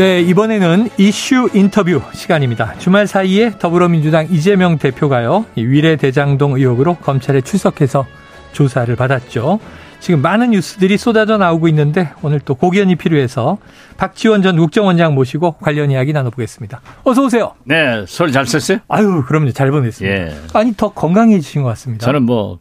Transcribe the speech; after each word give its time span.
네, 0.00 0.22
이번에는 0.22 0.88
이슈 0.96 1.50
인터뷰 1.52 2.00
시간입니다. 2.14 2.72
주말 2.78 3.06
사이에 3.06 3.58
더불어민주당 3.58 4.28
이재명 4.30 4.78
대표가요, 4.78 5.44
위례 5.56 5.96
대장동 5.96 6.54
의혹으로 6.54 6.94
검찰에 6.94 7.42
출석해서 7.42 8.06
조사를 8.52 8.96
받았죠. 8.96 9.60
지금 9.98 10.22
많은 10.22 10.52
뉴스들이 10.52 10.96
쏟아져 10.96 11.36
나오고 11.36 11.68
있는데 11.68 12.14
오늘 12.22 12.40
또 12.40 12.54
고견이 12.54 12.94
필요해서 12.96 13.58
박지원 13.98 14.40
전 14.40 14.56
국정원장 14.56 15.14
모시고 15.14 15.56
관련 15.60 15.90
이야기 15.90 16.14
나눠보겠습니다. 16.14 16.80
어서 17.04 17.22
오세요. 17.22 17.52
네, 17.64 18.02
설잘 18.08 18.46
썼어요? 18.46 18.78
아유, 18.88 19.22
그럼요. 19.26 19.52
잘 19.52 19.70
보냈습니다. 19.70 20.16
예. 20.16 20.34
아니 20.54 20.74
더 20.78 20.88
건강해지신 20.94 21.62
것 21.62 21.68
같습니다. 21.68 22.06
저는 22.06 22.22
뭐 22.22 22.58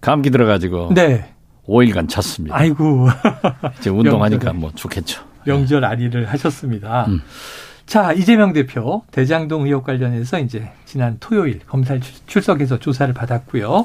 감기 0.00 0.30
들어가지고 0.30 0.92
네. 0.94 1.34
5일간 1.66 2.08
잤습니다. 2.08 2.56
아이고. 2.56 3.08
이제 3.80 3.90
운동하니까 3.90 4.52
뭐 4.52 4.70
좋겠죠. 4.72 5.29
명절 5.44 5.84
아리를 5.84 6.26
하셨습니다. 6.26 7.06
음. 7.08 7.20
자, 7.86 8.12
이재명 8.12 8.52
대표 8.52 9.02
대장동 9.10 9.66
의혹 9.66 9.84
관련해서 9.84 10.38
이제 10.38 10.70
지난 10.84 11.16
토요일 11.18 11.60
검찰 11.66 12.00
출석해서 12.26 12.78
조사를 12.78 13.12
받았고요. 13.12 13.84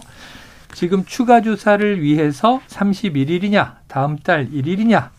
지금 0.73 1.05
추가 1.05 1.41
조사를 1.41 2.01
위해서 2.01 2.61
31일이냐, 2.67 3.77
다음 3.87 4.17
달 4.17 4.49
1일이냐. 4.51 5.09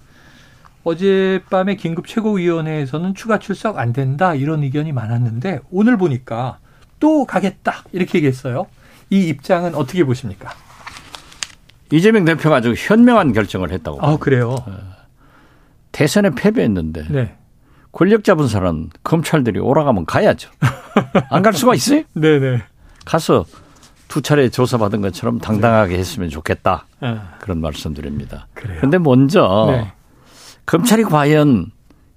어젯밤에 0.85 1.75
긴급 1.75 2.07
최고위원회에서는 2.07 3.15
추가 3.17 3.41
출석 3.41 3.79
안 3.79 3.93
된다 3.93 4.37
이런 4.37 4.63
의견이 4.63 4.93
많았는데 4.93 5.61
오늘 5.73 5.97
보니까 5.97 6.59
또 7.01 7.25
가겠다 7.25 7.83
이렇게 7.93 8.19
얘기했어요. 8.19 8.67
이 9.11 9.27
입장은 9.29 9.75
어떻게 9.75 10.05
보십니까? 10.05 10.53
이재명 11.91 12.25
대표가 12.25 12.57
아주 12.57 12.75
현명한 12.77 13.33
결정을 13.33 13.73
했다고. 13.73 13.99
아, 14.01 14.17
그래요? 14.17 14.57
어. 14.65 14.96
대선에 15.97 16.29
패배했는데 16.37 17.07
네. 17.09 17.35
권력 17.91 18.23
잡은 18.23 18.49
사람 18.49 18.91
검찰들이 19.03 19.59
오라가면 19.59 20.05
가야죠. 20.05 20.51
안 21.31 21.43
갈 21.43 21.55
수가 21.55 21.75
있어요? 21.75 22.03
네네. 22.13 22.63
가서 23.07 23.47
두 24.07 24.21
차례 24.21 24.51
조사받은 24.51 25.01
것처럼 25.01 25.39
당당하게 25.39 25.97
했으면 25.97 26.29
좋겠다. 26.29 26.87
네. 27.01 27.17
그런 27.41 27.63
말씀드립니다. 27.63 28.47
그런데 28.53 28.99
먼저 28.99 29.69
네. 29.71 29.93
검찰이 30.67 31.05
과연 31.05 31.71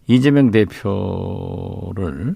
이재명 0.07 0.51
대표를 0.51 2.35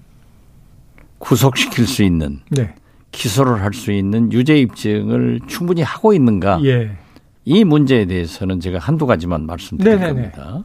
구속시킬 1.18 1.86
수 1.86 2.02
있는 2.02 2.40
네. 2.50 2.74
기소를 3.12 3.60
할 3.62 3.74
수 3.74 3.92
있는 3.92 4.32
유죄 4.32 4.56
입증을 4.58 5.40
충분히 5.46 5.82
하고 5.82 6.14
있는가? 6.14 6.60
예. 6.64 6.96
이 7.44 7.64
문제에 7.64 8.06
대해서는 8.06 8.60
제가 8.60 8.78
한두 8.78 9.06
가지만 9.06 9.44
말씀드릴 9.44 9.98
네네네. 9.98 10.12
겁니다. 10.30 10.64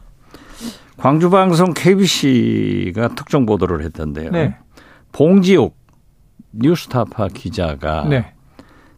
광주방송 1.00 1.72
KBC가 1.74 3.08
특정 3.14 3.46
보도를 3.46 3.82
했던데요. 3.84 4.30
네. 4.30 4.54
봉지욱 5.12 5.74
뉴스타파 6.52 7.28
기자가 7.28 8.04
네. 8.04 8.34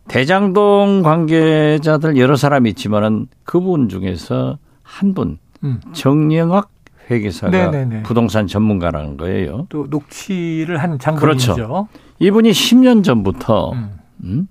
대장동 0.08 1.02
관계자들 1.02 2.16
여러 2.16 2.34
사람이 2.34 2.70
있지만은 2.70 3.28
그분 3.44 3.88
중에서 3.88 4.58
한 4.82 5.14
분, 5.14 5.38
음. 5.62 5.80
정영학 5.92 6.70
회계사가 7.08 7.50
네네네. 7.50 8.02
부동산 8.02 8.48
전문가라는 8.48 9.16
거예요. 9.16 9.66
또 9.68 9.86
녹취를 9.88 10.78
한 10.78 10.98
장본인이죠. 10.98 11.54
그렇죠. 11.54 11.88
이분이 12.18 12.50
10년 12.50 13.04
전부터 13.04 13.72
음. 13.72 13.98
음? 14.24 14.48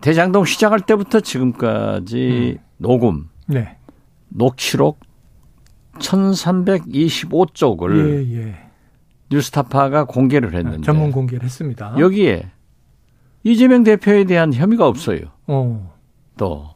대장동 0.00 0.44
시작할 0.44 0.80
때부터 0.80 1.18
지금까지 1.20 2.58
음. 2.60 2.64
녹음, 2.76 3.28
네. 3.46 3.76
녹취록 4.28 5.00
1325쪽을 5.98 8.08
예, 8.08 8.38
예. 8.38 8.54
뉴스타파가 9.30 10.04
공개를 10.04 10.54
했는데 10.54 10.82
전문 10.82 11.12
공개를 11.12 11.44
했습니다. 11.44 11.96
여기에 11.98 12.50
이재명 13.44 13.82
대표에 13.82 14.24
대한 14.24 14.52
혐의가 14.52 14.86
없어요. 14.86 15.20
어. 15.46 15.92
또 16.36 16.68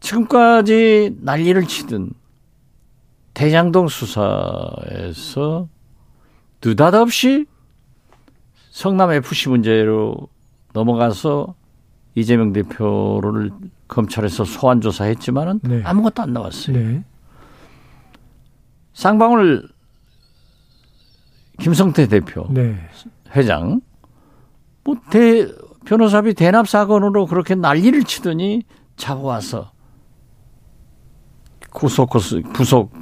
지금까지 0.00 1.16
난리를 1.20 1.62
치던 1.66 2.12
대장동 3.34 3.88
수사에서 3.88 5.68
느닷없이 6.64 7.46
성남 8.70 9.12
FC 9.12 9.48
문제로 9.48 10.28
넘어가서 10.72 11.54
이재명 12.14 12.52
대표를 12.52 13.50
검찰에서 13.88 14.44
소환 14.44 14.80
조사했지만은 14.80 15.60
네. 15.62 15.82
아무것도 15.84 16.22
안 16.22 16.32
나왔어요. 16.32 16.76
네. 16.76 17.04
쌍방울 18.92 19.68
김성태 21.60 22.06
대표 22.08 22.46
네. 22.50 22.76
회장 23.34 23.80
뭐 24.84 24.96
대 25.10 25.46
변호사비 25.84 26.34
대납 26.34 26.68
사건으로 26.68 27.26
그렇게 27.26 27.54
난리를 27.54 28.04
치더니 28.04 28.62
잡아와서 28.96 29.72
구속 31.70 32.10
구속 32.10 32.92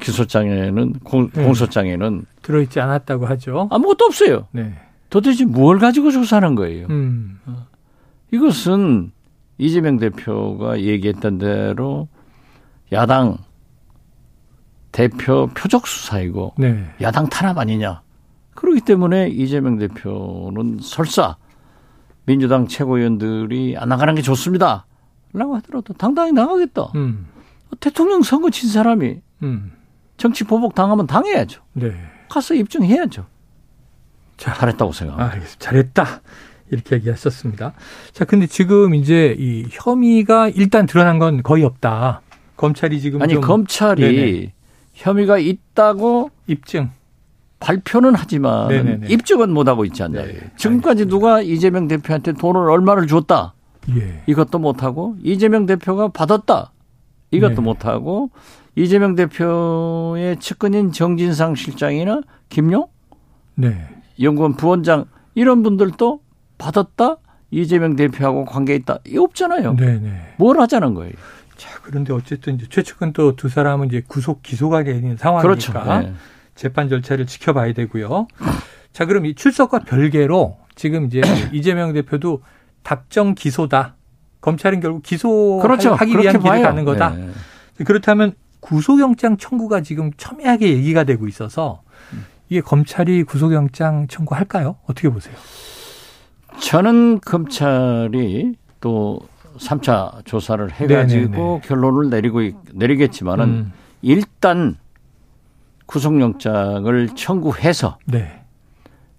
기소장에는 0.00 0.94
공, 1.04 1.30
네. 1.30 1.44
공소장에는 1.44 2.24
들어있지 2.42 2.80
않았다고 2.80 3.26
하죠. 3.26 3.68
아무것도 3.70 4.06
없어요. 4.06 4.46
네. 4.52 4.74
도대체 5.10 5.44
뭘 5.44 5.78
가지고 5.78 6.10
조사하는 6.10 6.54
거예요? 6.54 6.86
음. 6.88 7.38
어. 7.46 7.66
이것은 8.32 9.12
이재명 9.58 9.98
대표가 9.98 10.80
얘기했던 10.80 11.38
대로 11.38 12.08
야당 12.92 13.36
대표 14.92 15.48
표적 15.54 15.86
수사이고 15.86 16.54
네. 16.58 16.84
야당 17.00 17.28
탄압 17.28 17.58
아니냐. 17.58 18.02
그렇기 18.54 18.80
때문에 18.82 19.28
이재명 19.28 19.78
대표는 19.78 20.78
설사 20.82 21.36
민주당 22.26 22.66
최고위원들이 22.66 23.76
안 23.78 23.88
나가는 23.88 24.14
게 24.14 24.22
좋습니다. 24.22 24.86
라고 25.32 25.56
하더라도 25.56 25.94
당당히 25.94 26.32
나가겠다. 26.32 26.92
음. 26.96 27.28
대통령 27.78 28.22
선거 28.22 28.50
친 28.50 28.68
사람이 28.68 29.20
음. 29.42 29.72
정치 30.16 30.44
보복 30.44 30.74
당하면 30.74 31.06
당해야죠. 31.06 31.62
네. 31.72 31.92
가서 32.28 32.54
입증해야죠. 32.54 33.26
자, 34.36 34.54
잘했다고 34.54 34.92
생각합니다. 34.92 35.46
아, 35.46 35.56
잘했다. 35.58 36.22
이렇게 36.70 36.96
얘기하셨습니다. 36.96 37.72
자, 38.12 38.24
근데 38.24 38.46
지금 38.46 38.94
이제 38.94 39.34
이 39.38 39.66
혐의가 39.70 40.48
일단 40.48 40.86
드러난 40.86 41.18
건 41.18 41.42
거의 41.42 41.64
없다. 41.64 42.22
검찰이 42.56 43.00
지금 43.00 43.22
아니 43.22 43.34
검찰이 43.40 44.02
네네. 44.02 44.52
혐의가 45.00 45.38
있다고 45.38 46.30
입증 46.46 46.90
발표는 47.58 48.14
하지만 48.14 48.68
네네네. 48.68 49.08
입증은 49.08 49.50
못 49.50 49.66
하고 49.66 49.84
있지 49.84 50.02
않나요? 50.02 50.26
네, 50.26 50.50
지금까지 50.56 51.06
누가 51.06 51.40
이재명 51.40 51.88
대표한테 51.88 52.32
돈을 52.32 52.70
얼마를 52.70 53.06
줬다. 53.06 53.54
예. 53.96 54.22
이것도 54.26 54.58
못 54.58 54.82
하고 54.82 55.16
이재명 55.22 55.66
대표가 55.66 56.08
받았다. 56.08 56.72
이것도 57.30 57.56
네. 57.56 57.60
못 57.62 57.86
하고 57.86 58.30
이재명 58.76 59.14
대표의 59.14 60.38
측근인 60.38 60.92
정진상 60.92 61.54
실장이나 61.54 62.20
김용 62.50 62.86
네. 63.54 63.88
연구원 64.20 64.54
부원장 64.54 65.06
이런 65.34 65.62
분들도 65.62 66.20
받았다. 66.58 67.16
이재명 67.50 67.96
대표하고 67.96 68.44
관계 68.44 68.74
있다. 68.74 68.98
이 69.06 69.16
없잖아요. 69.16 69.76
네네. 69.76 70.34
뭘 70.38 70.60
하자는 70.60 70.94
거예요. 70.94 71.12
자, 71.60 71.78
그런데 71.82 72.12
어쨌든 72.12 72.54
이제 72.54 72.66
최측근 72.70 73.12
또 73.12 73.36
두 73.36 73.48
사람은 73.48 73.88
이제 73.88 74.02
구속 74.06 74.42
기소가 74.42 74.82
되는 74.84 75.16
상황이니까 75.16 75.42
그렇죠. 75.82 76.00
네. 76.00 76.14
재판 76.54 76.88
절차를 76.88 77.26
지켜봐야 77.26 77.72
되고요. 77.74 78.26
자, 78.92 79.04
그럼 79.04 79.26
이 79.26 79.34
출석과 79.34 79.80
별개로 79.80 80.58
지금 80.74 81.06
이제 81.06 81.20
이재명 81.52 81.92
대표도 81.92 82.42
답정 82.82 83.34
기소다. 83.34 83.96
검찰은 84.40 84.80
결국 84.80 85.02
기소하기 85.02 85.62
그렇죠. 85.62 85.96
위한 86.18 86.40
길을 86.40 86.62
가는 86.62 86.84
거다. 86.84 87.10
네. 87.10 87.28
그렇다면 87.84 88.32
구속영장 88.60 89.36
청구가 89.36 89.82
지금 89.82 90.10
첨예하게 90.16 90.68
얘기가 90.72 91.04
되고 91.04 91.26
있어서 91.28 91.82
이게 92.48 92.60
검찰이 92.60 93.24
구속영장 93.24 94.06
청구할까요? 94.08 94.76
어떻게 94.86 95.08
보세요? 95.10 95.34
저는 96.60 97.20
검찰이 97.20 98.54
또 98.80 99.20
3차 99.58 100.24
조사를 100.24 100.70
해가지고 100.70 101.30
네네네. 101.30 101.60
결론을 101.64 102.10
내리고 102.10 102.40
내리겠지만은 102.72 103.44
음. 103.44 103.72
일단 104.02 104.76
구속영장을 105.86 107.08
청구해서 107.16 107.98
네. 108.06 108.44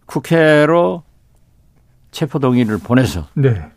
국회로 0.06 1.04
체포 2.12 2.40
동의를 2.40 2.78
보내서 2.80 3.28
네. 3.34 3.70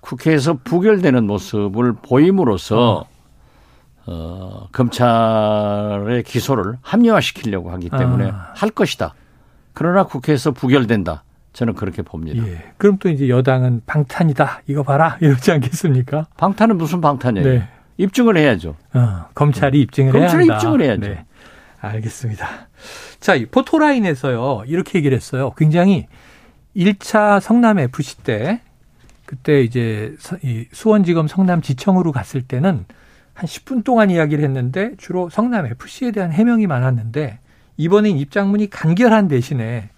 국회에서 0.00 0.58
부결되는 0.64 1.26
모습을 1.26 1.94
보임으로써 1.94 2.98
어. 2.98 3.12
어, 4.04 4.68
검찰의 4.72 6.24
기소를 6.24 6.76
합리화시키려고 6.82 7.70
하기 7.72 7.88
때문에 7.90 8.30
아. 8.30 8.52
할 8.56 8.70
것이다. 8.70 9.14
그러나 9.74 10.04
국회에서 10.04 10.50
부결된다. 10.50 11.22
저는 11.52 11.74
그렇게 11.74 12.02
봅니다. 12.02 12.46
예. 12.46 12.62
그럼 12.78 12.98
또 12.98 13.08
이제 13.08 13.28
여당은 13.28 13.82
방탄이다. 13.86 14.62
이거 14.66 14.82
봐라. 14.82 15.18
이러지 15.20 15.52
않겠습니까? 15.52 16.26
방탄은 16.36 16.78
무슨 16.78 17.00
방탄이에요? 17.00 17.46
네. 17.46 17.68
입증을 17.98 18.36
해야죠. 18.36 18.76
어, 18.94 19.26
검찰이 19.34 19.80
입증을 19.82 20.14
해야 20.14 20.22
한다. 20.22 20.38
검찰이 20.38 20.56
입증을 20.56 20.82
해야죠. 20.82 21.00
네. 21.02 21.24
알겠습니다. 21.80 22.48
자, 23.20 23.34
이 23.34 23.46
포토라인에서요. 23.46 24.64
이렇게 24.66 24.98
얘기를 24.98 25.16
했어요. 25.16 25.52
굉장히 25.56 26.06
1차 26.76 27.40
성남 27.40 27.78
FC 27.78 28.18
때 28.18 28.60
그때 29.26 29.62
이제 29.62 30.14
수원지검 30.72 31.28
성남지청으로 31.28 32.12
갔을 32.12 32.42
때는 32.42 32.84
한 33.34 33.46
10분 33.46 33.84
동안 33.84 34.10
이야기를 34.10 34.44
했는데 34.44 34.92
주로 34.98 35.30
성남 35.30 35.66
FC에 35.66 36.10
대한 36.10 36.32
해명이 36.32 36.66
많았는데 36.66 37.38
이번엔 37.78 38.18
입장문이 38.18 38.68
간결한 38.70 39.28
대신에 39.28 39.88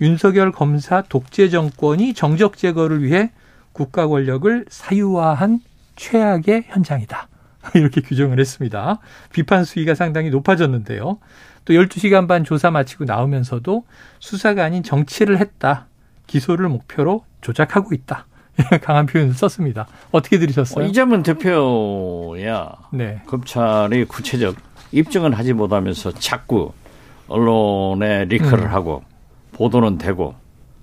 윤석열 0.00 0.52
검사 0.52 1.02
독재 1.02 1.48
정권이 1.48 2.14
정적 2.14 2.56
제거를 2.56 3.02
위해 3.02 3.30
국가 3.72 4.06
권력을 4.06 4.64
사유화한 4.68 5.60
최악의 5.96 6.64
현장이다. 6.68 7.28
이렇게 7.74 8.00
규정을 8.00 8.38
했습니다. 8.38 8.98
비판 9.32 9.64
수위가 9.64 9.94
상당히 9.94 10.30
높아졌는데요. 10.30 11.18
또 11.64 11.74
12시간 11.74 12.26
반 12.28 12.44
조사 12.44 12.70
마치고 12.70 13.04
나오면서도 13.04 13.84
수사가 14.20 14.64
아닌 14.64 14.82
정치를 14.82 15.38
했다. 15.38 15.86
기소를 16.26 16.68
목표로 16.68 17.24
조작하고 17.40 17.94
있다. 17.94 18.26
강한 18.82 19.06
표현을 19.06 19.34
썼습니다. 19.34 19.86
어떻게 20.10 20.38
들으셨어요? 20.38 20.84
어, 20.84 20.88
이재명 20.88 21.22
대표야 21.22 22.72
네. 22.92 23.22
검찰이 23.26 24.04
구체적 24.06 24.56
입증은 24.92 25.32
하지 25.34 25.52
못하면서 25.52 26.12
자꾸 26.12 26.72
언론에 27.28 28.24
리크를 28.24 28.64
음. 28.64 28.72
하고 28.72 29.04
보도는 29.52 29.98
되고 29.98 30.34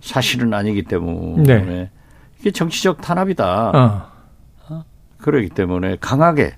사실은 0.02 0.54
아니기 0.54 0.84
때문에 0.84 1.44
네. 1.44 1.92
이게 2.40 2.52
정치적 2.52 3.02
탄압이다. 3.02 3.70
어. 3.70 4.12
어? 4.70 4.86
그러기 5.18 5.50
때문에 5.50 5.98
강하게 6.00 6.56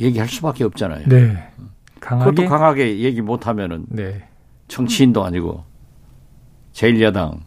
얘기할 0.00 0.28
수밖에 0.28 0.64
없잖아요. 0.64 1.08
네. 1.08 1.50
강하게 2.00 2.30
그것도 2.30 2.48
강하게 2.48 3.00
얘기 3.00 3.20
못하면은 3.20 3.84
네. 3.88 4.28
정치인도 4.68 5.24
아니고 5.24 5.64
제1야당 6.72 7.40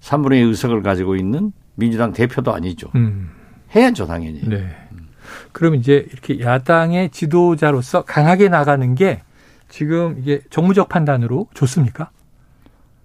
3분의 0.00 0.34
2 0.34 0.36
의석을 0.48 0.82
가지고 0.82 1.16
있는 1.16 1.52
민주당 1.74 2.12
대표도 2.12 2.52
아니죠. 2.52 2.88
음. 2.94 3.30
해야죠, 3.74 4.06
당연히. 4.06 4.40
네. 4.48 4.68
그럼 5.52 5.74
이제 5.74 6.06
이렇게 6.10 6.40
야당의 6.40 7.10
지도자로서 7.10 8.02
강하게 8.02 8.48
나가는 8.48 8.94
게 8.94 9.22
지금 9.68 10.16
이게 10.18 10.40
정무적 10.50 10.88
판단으로 10.88 11.48
좋습니까? 11.54 12.10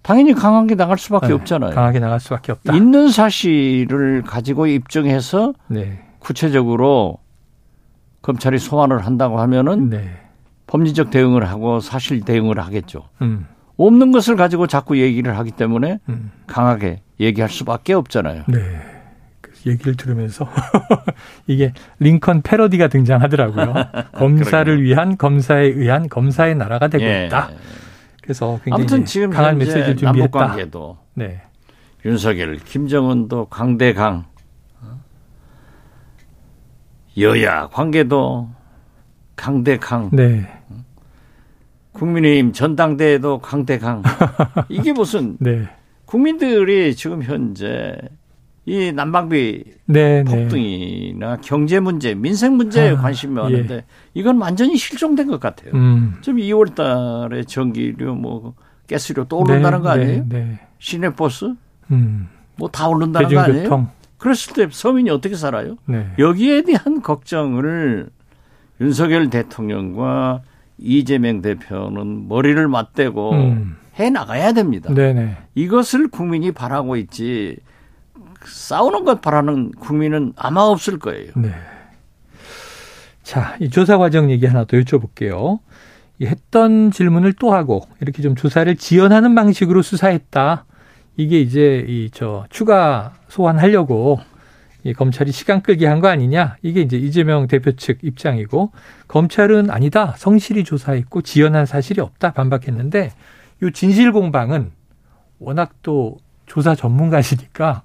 당연히 0.05 0.33
강하게 0.33 0.75
나갈 0.75 0.99
수밖에 0.99 1.27
네, 1.29 1.33
없잖아요. 1.33 1.71
강하게 1.73 1.97
나갈 1.99 2.19
수밖에 2.19 2.51
없다. 2.51 2.75
있는 2.75 3.09
사실을 3.09 4.21
가지고 4.21 4.67
입증해서 4.67 5.53
네. 5.67 5.99
구체적으로 6.19 7.17
검찰이 8.21 8.59
소환을 8.59 9.03
한다고 9.03 9.39
하면은 9.39 9.89
네. 9.89 10.11
법리적 10.67 11.09
대응을 11.09 11.49
하고 11.49 11.79
사실 11.79 12.21
대응을 12.21 12.59
하겠죠. 12.59 13.09
음. 13.23 13.47
없는 13.77 14.11
것을 14.11 14.35
가지고 14.35 14.67
자꾸 14.67 14.99
얘기를 14.99 15.35
하기 15.39 15.49
때문에 15.51 15.99
음. 16.09 16.31
강하게 16.45 17.01
얘기할 17.19 17.49
수밖에 17.49 17.93
없잖아요. 17.93 18.43
네. 18.47 18.59
그 19.41 19.51
얘기를 19.65 19.95
들으면서 19.95 20.47
이게 21.47 21.73
링컨 21.97 22.43
패러디가 22.43 22.89
등장하더라고요. 22.89 23.73
검사를 24.13 24.83
위한 24.83 25.17
검사에 25.17 25.65
의한 25.65 26.09
검사의 26.09 26.53
나라가 26.53 26.89
되고 26.89 27.03
예. 27.03 27.25
있다. 27.25 27.49
그래서 28.25 28.59
아무튼 28.71 29.05
지금 29.05 29.29
강한 29.29 29.57
메시지를 29.57 29.95
준비했다. 29.95 30.11
남북 30.11 30.31
관계도 30.31 30.97
네. 31.13 31.41
윤석열, 32.03 32.57
김정은도 32.57 33.45
강대강 33.45 34.25
여야 37.17 37.67
관계도 37.67 38.49
강대강. 39.35 40.09
네. 40.13 40.51
국민의힘 41.93 42.51
전당대회도 42.51 43.39
강대강. 43.39 44.03
이게 44.67 44.91
무슨 44.91 45.37
네. 45.39 45.69
국민들이 46.05 46.93
지금 46.95 47.23
현재 47.23 47.95
이 48.65 48.91
난방비 48.91 49.63
네, 49.85 50.23
네. 50.23 50.23
폭등이나 50.23 51.35
네. 51.35 51.41
경제 51.43 51.79
문제, 51.79 52.15
민생 52.15 52.57
문제에 52.57 52.91
아, 52.91 52.97
관심이 52.97 53.33
많은데 53.33 53.75
예. 53.75 53.85
이건 54.15 54.39
완전히 54.39 54.75
실종된 54.75 55.27
것 55.27 55.39
같아요. 55.39 55.71
음. 55.75 56.15
지금 56.21 56.39
2월 56.39 56.73
달에 56.73 57.43
전기료 57.43 58.15
뭐 58.15 58.55
가스료 58.89 59.25
또 59.25 59.39
오른다는 59.39 59.79
네, 59.79 59.83
거 59.83 59.89
아니에요? 59.89 60.25
네, 60.29 60.59
시내 60.79 61.13
버스 61.13 61.53
음. 61.91 62.27
뭐다 62.57 62.87
오른다는 62.87 63.29
거 63.29 63.39
아니에요? 63.39 63.89
그랬을 64.17 64.53
때 64.53 64.67
서민이 64.71 65.11
어떻게 65.11 65.35
살아요? 65.35 65.75
여기에 66.17 66.63
대한 66.63 67.01
걱정을 67.01 68.09
윤석열 68.81 69.29
대통령과 69.29 70.41
이재명 70.79 71.41
대표는 71.41 72.27
머리를 72.27 72.67
맞대고 72.67 73.31
음. 73.33 73.77
해 73.99 74.09
나가야 74.09 74.53
됩니다. 74.53 74.93
네네. 74.93 75.37
이것을 75.53 76.09
국민이 76.09 76.51
바라고 76.51 76.97
있지 76.97 77.57
싸우는 78.47 79.03
것 79.05 79.21
바라는 79.21 79.71
국민은 79.71 80.33
아마 80.35 80.61
없을 80.61 80.99
거예요. 80.99 81.31
네. 81.35 81.51
자, 83.23 83.55
이 83.59 83.69
조사 83.69 83.97
과정 83.97 84.29
얘기 84.29 84.45
하나 84.45 84.65
더 84.65 84.77
여쭤볼게요. 84.77 85.59
이 86.19 86.25
했던 86.25 86.91
질문을 86.91 87.33
또 87.33 87.53
하고 87.53 87.87
이렇게 87.99 88.21
좀 88.21 88.35
조사를 88.35 88.73
지연하는 88.77 89.35
방식으로 89.35 89.81
수사했다. 89.81 90.65
이게 91.17 91.39
이제 91.41 91.83
이 91.87 92.09
저 92.13 92.45
추가 92.49 93.13
소환하려고 93.27 94.19
이 94.83 94.93
검찰이 94.93 95.31
시간 95.31 95.61
끌기 95.63 95.85
한 95.85 95.99
거 96.01 96.07
아니냐? 96.07 96.57
이게 96.61 96.81
이제 96.81 96.97
이재명 96.97 97.47
대표 97.47 97.71
측 97.71 98.03
입장이고 98.03 98.71
검찰은 99.07 99.71
아니다. 99.71 100.13
성실히 100.17 100.63
조사했고 100.63 101.21
지연한 101.23 101.65
사실이 101.65 101.99
없다 102.01 102.31
반박했는데 102.33 103.11
요 103.63 103.71
진실 103.71 104.11
공방은 104.11 104.71
워낙 105.39 105.71
또 105.81 106.17
조사 106.45 106.75
전문가시니까 106.75 107.81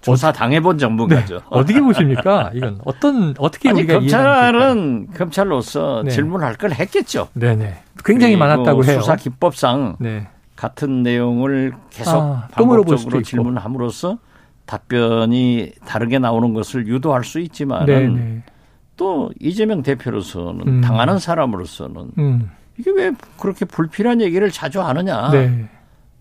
조사 0.00 0.32
당해본 0.32 0.78
전문가죠. 0.78 1.34
네. 1.36 1.40
어떻게 1.50 1.80
보십니까? 1.80 2.50
이건 2.54 2.80
어떤 2.84 3.34
어떻게 3.38 3.70
아니, 3.70 3.80
우리가 3.80 3.94
검찰은 3.94 5.08
검찰로서 5.14 6.02
네. 6.04 6.10
질문할 6.10 6.56
걸 6.56 6.72
했겠죠. 6.72 7.28
네네. 7.34 7.82
굉장히 8.04 8.36
많았다고 8.36 8.84
해요. 8.84 9.00
수사 9.00 9.16
기법상 9.16 9.96
네. 9.98 10.28
같은 10.56 11.02
내용을 11.02 11.72
계속 11.90 12.16
아, 12.20 12.48
반복적으로 12.52 13.22
질문함으로써 13.22 14.18
답변이 14.66 15.72
다르게 15.86 16.18
나오는 16.18 16.52
것을 16.52 16.86
유도할 16.86 17.24
수 17.24 17.40
있지만 17.40 18.42
또 18.96 19.30
이재명 19.40 19.82
대표로서는 19.82 20.66
음. 20.66 20.80
당하는 20.80 21.18
사람으로서는 21.18 22.10
음. 22.18 22.50
이게 22.76 22.90
왜 22.90 23.12
그렇게 23.38 23.64
불필요한 23.64 24.20
얘기를 24.20 24.50
자주 24.50 24.82
하느냐. 24.82 25.30
네. 25.30 25.68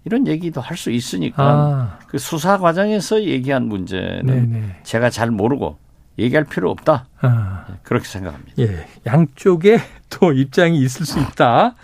이런 0.08 0.26
얘기도 0.26 0.62
할 0.62 0.78
수 0.78 0.90
있으니까 0.90 1.44
아. 1.44 2.00
그 2.08 2.18
수사 2.18 2.58
과정에서 2.58 3.24
얘기한 3.24 3.64
문제는 3.68 4.26
네네. 4.26 4.76
제가 4.84 5.10
잘 5.10 5.32
모르고 5.32 5.78
얘기할 6.18 6.46
필요 6.46 6.72
없다. 6.72 7.08
아. 7.20 7.66
예, 7.70 7.74
그렇게 7.84 8.06
생각합니다. 8.08 8.54
예. 8.60 8.88
양쪽에 9.06 9.80
또 10.10 10.32
입장이 10.32 10.80
있을 10.80 11.06
수 11.06 11.20
있다. 11.20 11.76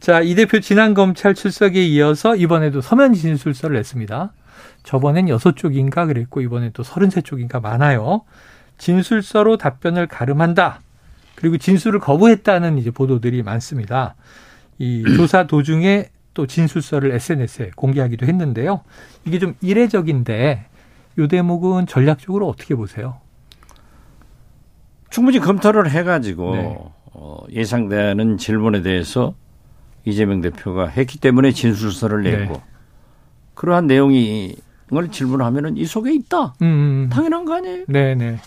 자, 0.00 0.20
이 0.20 0.34
대표 0.34 0.58
지난 0.58 0.94
검찰 0.94 1.34
출석에 1.34 1.80
이어서 1.86 2.34
이번에도 2.34 2.80
서면 2.80 3.14
진술서를 3.14 3.76
냈습니다. 3.76 4.32
저번엔 4.82 5.28
여섯 5.28 5.54
쪽인가 5.56 6.06
그랬고 6.06 6.40
이번엔 6.40 6.72
또 6.72 6.82
서른세 6.82 7.20
쪽인가 7.20 7.60
많아요. 7.60 8.22
진술서로 8.78 9.58
답변을 9.58 10.08
가름한다. 10.08 10.80
그리고 11.36 11.56
진술을 11.58 12.00
거부했다는 12.00 12.78
이제 12.78 12.90
보도들이 12.90 13.42
많습니다. 13.44 14.16
이 14.78 15.04
조사 15.16 15.46
도중에 15.46 16.08
또 16.34 16.46
진술서를 16.46 17.12
SNS에 17.12 17.72
공개하기도 17.76 18.26
했는데요. 18.26 18.82
이게 19.24 19.38
좀 19.38 19.54
이례적인데 19.60 20.66
요 21.18 21.28
대목은 21.28 21.86
전략적으로 21.86 22.48
어떻게 22.48 22.74
보세요? 22.74 23.20
충분히 25.10 25.38
검토를 25.38 25.90
해가지고 25.90 26.56
네. 26.56 26.78
어, 27.12 27.38
예상되는 27.50 28.38
질문에 28.38 28.80
대해서 28.82 29.34
이재명 30.04 30.40
대표가 30.40 30.88
했기 30.88 31.18
때문에 31.18 31.52
진술서를 31.52 32.22
네. 32.22 32.36
냈고 32.36 32.54
네. 32.54 32.62
그러한 33.54 33.86
내용이 33.86 34.56
을 34.94 35.08
질문하면은 35.08 35.78
이 35.78 35.86
속에 35.86 36.12
있다. 36.12 36.54
음, 36.60 36.66
음, 36.66 36.66
음. 36.66 37.08
당연한 37.08 37.46
거 37.46 37.54
아니에요? 37.54 37.84
네, 37.88 38.14
네. 38.14 38.38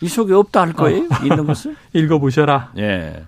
이 0.00 0.08
속에 0.08 0.32
없다 0.32 0.62
할 0.62 0.72
거예요? 0.72 1.02
어. 1.04 1.22
있는 1.22 1.44
것을? 1.44 1.76
읽어보셔라. 1.92 2.72
예. 2.78 3.24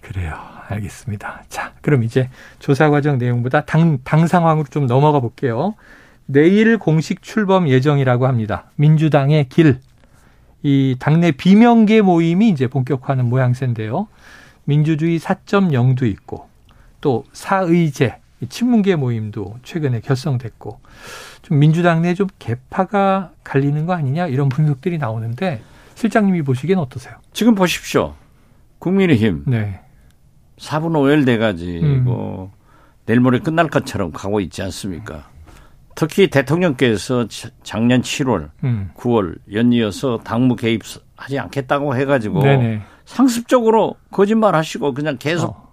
그래요. 0.00 0.55
알겠습니다. 0.68 1.44
자, 1.48 1.72
그럼 1.82 2.02
이제 2.02 2.28
조사 2.58 2.90
과정 2.90 3.18
내용보다 3.18 3.64
당, 3.64 3.98
당 4.04 4.26
상황으로 4.26 4.66
좀 4.70 4.86
넘어가 4.86 5.20
볼게요. 5.20 5.74
내일 6.26 6.78
공식 6.78 7.22
출범 7.22 7.68
예정이라고 7.68 8.26
합니다. 8.26 8.70
민주당의 8.76 9.48
길. 9.48 9.78
이 10.62 10.96
당내 10.98 11.32
비명계 11.32 12.02
모임이 12.02 12.48
이제 12.48 12.66
본격화하는 12.66 13.26
모양새인데요. 13.26 14.08
민주주의 14.64 15.18
4.0도 15.20 16.04
있고 16.10 16.48
또 17.00 17.24
사의제 17.32 18.16
친문계 18.48 18.96
모임도 18.96 19.58
최근에 19.62 20.00
결성됐고 20.00 20.80
좀 21.42 21.58
민주당 21.60 22.02
내 22.02 22.14
좀 22.14 22.26
개파가 22.38 23.30
갈리는 23.44 23.86
거 23.86 23.92
아니냐 23.92 24.26
이런 24.26 24.48
분석들이 24.48 24.98
나오는데 24.98 25.62
실장님이 25.94 26.42
보시기엔 26.42 26.78
어떠세요? 26.78 27.14
지금 27.32 27.54
보십시오. 27.54 28.14
국민의힘 28.80 29.44
네. 29.46 29.80
4분 30.58 30.92
5일 30.92 31.26
돼가지고 31.26 31.84
음. 31.84 32.48
내일 33.04 33.20
모레 33.20 33.38
끝날 33.40 33.68
것처럼 33.68 34.12
가고 34.12 34.40
있지 34.40 34.62
않습니까? 34.62 35.28
특히 35.94 36.28
대통령께서 36.28 37.26
작년 37.62 38.02
7월, 38.02 38.50
음. 38.64 38.90
9월 38.96 39.36
연이어서 39.52 40.20
당무 40.24 40.56
개입하지 40.56 41.38
않겠다고 41.38 41.96
해가지고 41.96 42.42
네네. 42.42 42.82
상습적으로 43.06 43.96
거짓말 44.10 44.54
하시고 44.54 44.92
그냥 44.92 45.16
계속 45.18 45.50
어. 45.50 45.70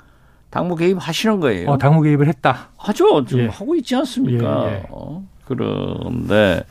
당무 0.49 0.75
개입하시는 0.75 1.39
거예요. 1.39 1.71
어, 1.71 1.77
당무 1.77 2.03
개입을 2.03 2.27
했다. 2.27 2.69
하죠. 2.77 3.25
지금 3.25 3.45
예. 3.45 3.47
하고 3.47 3.75
있지 3.75 3.95
않습니까? 3.95 4.69
예, 4.69 4.73
예. 4.75 4.83
어? 4.91 5.23
그런데 5.45 6.63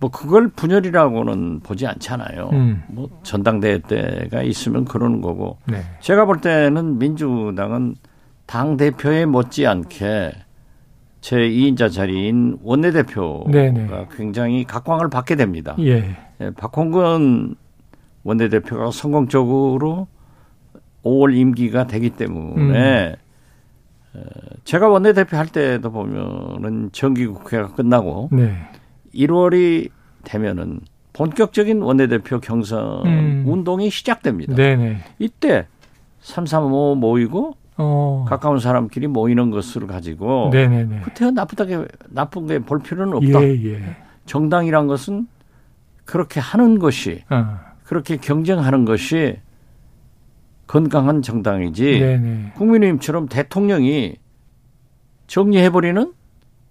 뭐 0.00 0.10
그걸 0.10 0.48
분열이라고는 0.48 1.60
보지 1.60 1.86
않잖아요. 1.86 2.48
음. 2.52 2.82
뭐 2.88 3.08
전당대회 3.22 3.80
때가 3.80 4.42
있으면 4.42 4.86
그러는 4.86 5.20
거고. 5.20 5.58
네. 5.66 5.82
제가 6.00 6.24
볼 6.24 6.40
때는 6.40 6.98
민주당은 6.98 7.96
당 8.46 8.78
대표에 8.78 9.26
못지않게 9.26 10.32
제 11.20 11.36
2인자 11.36 11.92
자리인 11.92 12.58
원내대표가 12.62 13.50
네네. 13.50 14.08
굉장히 14.16 14.64
각광을 14.64 15.10
받게 15.10 15.36
됩니다. 15.36 15.76
예. 15.80 16.16
예, 16.40 16.50
박홍근 16.50 17.54
원내대표가 18.24 18.90
성공적으로 18.90 20.08
5월 21.04 21.36
임기가 21.36 21.86
되기 21.86 22.08
때문에 22.10 23.16
음. 24.14 24.22
제가 24.64 24.88
원내대표 24.88 25.36
할 25.36 25.46
때도 25.46 25.92
보면은 25.92 26.90
정기국회가 26.92 27.68
끝나고 27.74 28.30
네. 28.32 28.56
1월이 29.14 29.90
되면은 30.24 30.80
본격적인 31.12 31.82
원내대표 31.82 32.40
경선 32.40 33.06
음. 33.06 33.44
운동이 33.46 33.90
시작됩니다. 33.90 34.54
네네. 34.54 34.98
이때 35.18 35.66
335 36.20 36.96
모이고 36.96 37.56
어. 37.76 38.26
가까운 38.28 38.58
사람끼리 38.58 39.06
모이는 39.06 39.50
것을 39.50 39.86
가지고 39.86 40.50
네네네. 40.52 41.00
그때 41.04 41.30
나쁘다게 41.30 41.86
나쁜 42.08 42.46
게 42.46 42.58
볼 42.58 42.78
필요는 42.80 43.14
없다. 43.16 43.42
예, 43.42 43.64
예. 43.64 43.96
정당이란 44.26 44.86
것은 44.86 45.26
그렇게 46.04 46.38
하는 46.40 46.78
것이 46.78 47.22
어. 47.30 47.58
그렇게 47.84 48.16
경쟁하는 48.16 48.84
것이 48.84 49.38
건강한 50.66 51.22
정당이지 51.22 51.98
네네. 51.98 52.52
국민의힘처럼 52.56 53.28
대통령이 53.28 54.16
정리해버리는 55.26 56.12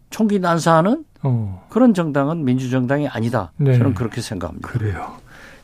총기 0.10 0.40
난사하는 0.40 1.04
어. 1.24 1.66
그런 1.70 1.94
정당은 1.94 2.46
민주정당이 2.46 3.08
아니다. 3.08 3.52
네. 3.58 3.78
저는 3.78 3.94
그렇게 3.94 4.22
생각합니다. 4.22 4.68
그래요. 4.68 5.18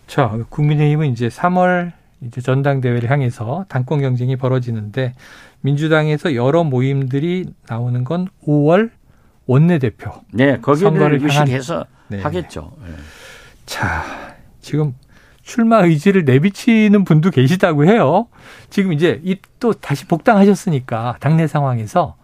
자, 0.08 0.38
국민의힘은 0.50 1.12
이제 1.12 1.28
3월 1.30 1.92
이제 2.22 2.42
전당대회를 2.42 3.10
향해서 3.10 3.66
당권 3.68 4.02
경쟁이 4.02 4.36
벌어지는데 4.36 5.14
민주당에서 5.62 6.36
여러 6.36 6.64
모임들이 6.64 7.54
나오는 7.68 8.04
건 8.04 8.28
5월 8.46 8.92
원내대표. 9.48 10.12
네, 10.32 10.60
거기를 10.60 11.22
유식해서 11.22 11.86
네. 12.10 12.22
하겠죠. 12.22 12.72
네. 12.86 12.94
자, 13.66 14.04
지금 14.62 14.94
출마 15.44 15.80
의지를 15.84 16.26
내비치는 16.26 17.04
분도 17.04 17.30
계시다고 17.30 17.86
해요. 17.86 18.28
지금 18.70 18.94
이제 18.94 19.22
이 19.24 19.38
또 19.60 19.74
다시 19.74 20.06
복당하셨으니까 20.06 21.18
당내 21.20 21.48
상황에서 21.48 22.16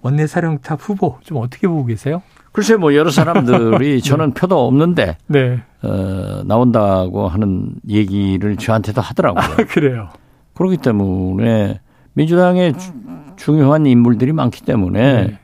원내 0.00 0.26
사령탑 0.26 0.80
후보 0.82 1.18
좀 1.22 1.38
어떻게 1.38 1.68
보고 1.68 1.84
계세요? 1.86 2.22
글쎄 2.58 2.74
뭐 2.74 2.92
여러 2.92 3.08
사람들이 3.08 4.02
저는 4.02 4.34
표도 4.34 4.66
없는데 4.66 5.16
네. 5.28 5.62
어, 5.80 6.42
나온다고 6.44 7.28
하는 7.28 7.70
얘기를 7.88 8.56
저한테도 8.56 9.00
하더라고요. 9.00 9.44
아, 9.44 9.56
그래요. 9.68 10.08
그렇기 10.54 10.78
때문에 10.78 11.78
민주당에 12.14 12.72
주, 12.72 12.92
중요한 13.36 13.86
인물들이 13.86 14.32
많기 14.32 14.64
때문에 14.64 15.26
네. 15.28 15.38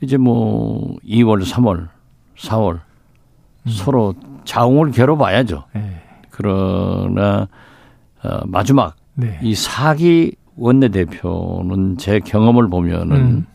이제 0.00 0.16
뭐 0.16 0.96
2월, 1.06 1.44
3월, 1.44 1.86
4월 2.36 2.80
음. 3.66 3.70
서로 3.70 4.14
자웅을 4.44 4.90
겨뤄봐야죠. 4.90 5.62
네. 5.72 6.02
그러나 6.30 7.46
어, 8.24 8.40
마지막 8.46 8.96
네. 9.14 9.38
이 9.40 9.54
사기 9.54 10.34
원내대표는 10.56 11.96
제 11.98 12.18
경험을 12.18 12.68
보면은 12.68 13.16
음. 13.16 13.46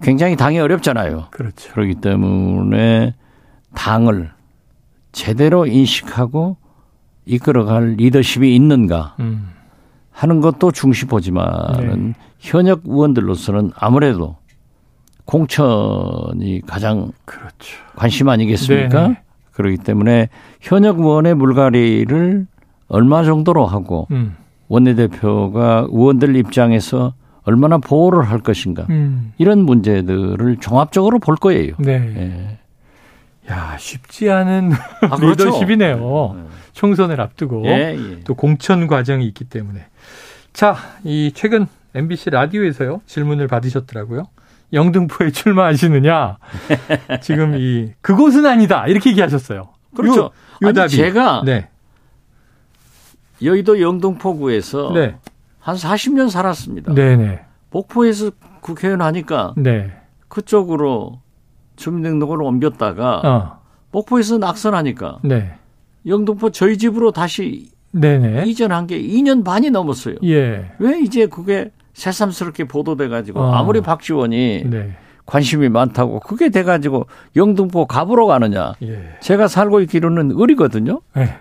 굉장히 0.00 0.36
당이 0.36 0.58
어렵잖아요. 0.58 1.26
그렇죠. 1.30 1.72
그렇기 1.72 1.96
때문에 1.96 3.14
당을 3.74 4.30
제대로 5.12 5.66
인식하고 5.66 6.56
이끌어갈 7.26 7.94
리더십이 7.96 8.54
있는가 8.54 9.16
음. 9.20 9.50
하는 10.10 10.40
것도 10.40 10.72
중시 10.72 11.06
보지만은 11.06 12.08
네. 12.08 12.14
현역 12.38 12.82
의원들로서는 12.84 13.72
아무래도 13.76 14.36
공천이 15.24 16.62
가장 16.66 17.12
그렇죠. 17.24 17.76
관심 17.96 18.28
아니겠습니까? 18.28 19.02
네네. 19.02 19.22
그렇기 19.52 19.76
때문에 19.78 20.28
현역 20.60 21.00
의원의 21.00 21.34
물갈이를 21.34 22.46
얼마 22.88 23.24
정도로 23.24 23.66
하고 23.66 24.06
음. 24.10 24.36
원내대표가 24.68 25.88
의원들 25.90 26.36
입장에서 26.36 27.14
얼마나 27.48 27.78
보호를 27.78 28.28
할 28.30 28.40
것인가 28.40 28.84
음. 28.90 29.32
이런 29.38 29.64
문제들을 29.64 30.58
종합적으로 30.58 31.18
볼 31.18 31.34
거예요. 31.36 31.72
네. 31.78 31.92
예. 32.16 32.58
야 33.50 33.74
쉽지 33.78 34.28
않은 34.30 34.72
아, 35.10 35.16
그렇죠. 35.16 35.46
리더십이네요. 35.46 36.34
네. 36.36 36.42
총선을 36.74 37.18
앞두고 37.22 37.62
예, 37.66 37.96
예. 37.98 38.20
또 38.24 38.34
공천 38.34 38.86
과정이 38.86 39.26
있기 39.26 39.44
때문에 39.44 39.86
자 40.52 40.76
이 41.04 41.32
최근 41.34 41.66
MBC 41.94 42.30
라디오에서요 42.30 43.00
질문을 43.06 43.48
받으셨더라고요. 43.48 44.24
영등포에 44.74 45.30
출마하시느냐? 45.30 46.36
지금 47.22 47.54
이 47.56 47.92
그곳은 48.02 48.44
아니다 48.44 48.86
이렇게 48.86 49.08
얘기하셨어요. 49.10 49.70
그렇죠. 49.96 50.20
요, 50.20 50.24
요 50.24 50.68
아니, 50.68 50.88
제가 50.90 51.42
네. 51.46 51.68
여의도 53.42 53.80
영등포구에서 53.80 54.92
네. 54.92 55.16
한 55.68 55.76
40년 55.76 56.30
살았습니다. 56.30 56.94
네네. 56.94 57.40
목포에서 57.70 58.30
국회의원 58.62 59.02
하니까 59.02 59.52
네. 59.58 59.92
그쪽으로 60.28 61.20
주민등록을 61.76 62.40
옮겼다가 62.40 63.20
어. 63.22 63.58
목포에서 63.90 64.38
낙선하니까 64.38 65.18
네. 65.24 65.52
영등포 66.06 66.52
저희 66.52 66.78
집으로 66.78 67.12
다시 67.12 67.68
네네. 67.92 68.44
이전한 68.46 68.86
게 68.86 68.98
2년 68.98 69.44
반이 69.44 69.68
넘었어요. 69.68 70.14
예. 70.24 70.70
왜 70.78 71.00
이제 71.00 71.26
그게 71.26 71.70
새삼스럽게 71.92 72.64
보도돼 72.64 73.08
가지고 73.08 73.40
어. 73.40 73.52
아무리 73.52 73.82
박지원이 73.82 74.64
네. 74.70 74.96
관심이 75.26 75.68
많다고 75.68 76.20
그게 76.20 76.48
돼 76.48 76.62
가지고 76.62 77.08
영등포 77.36 77.84
갑으로 77.84 78.26
가느냐. 78.26 78.72
예. 78.84 79.18
제가 79.20 79.48
살고 79.48 79.82
있기로는 79.82 80.40
을이거든요. 80.40 81.02
예. 81.18 81.36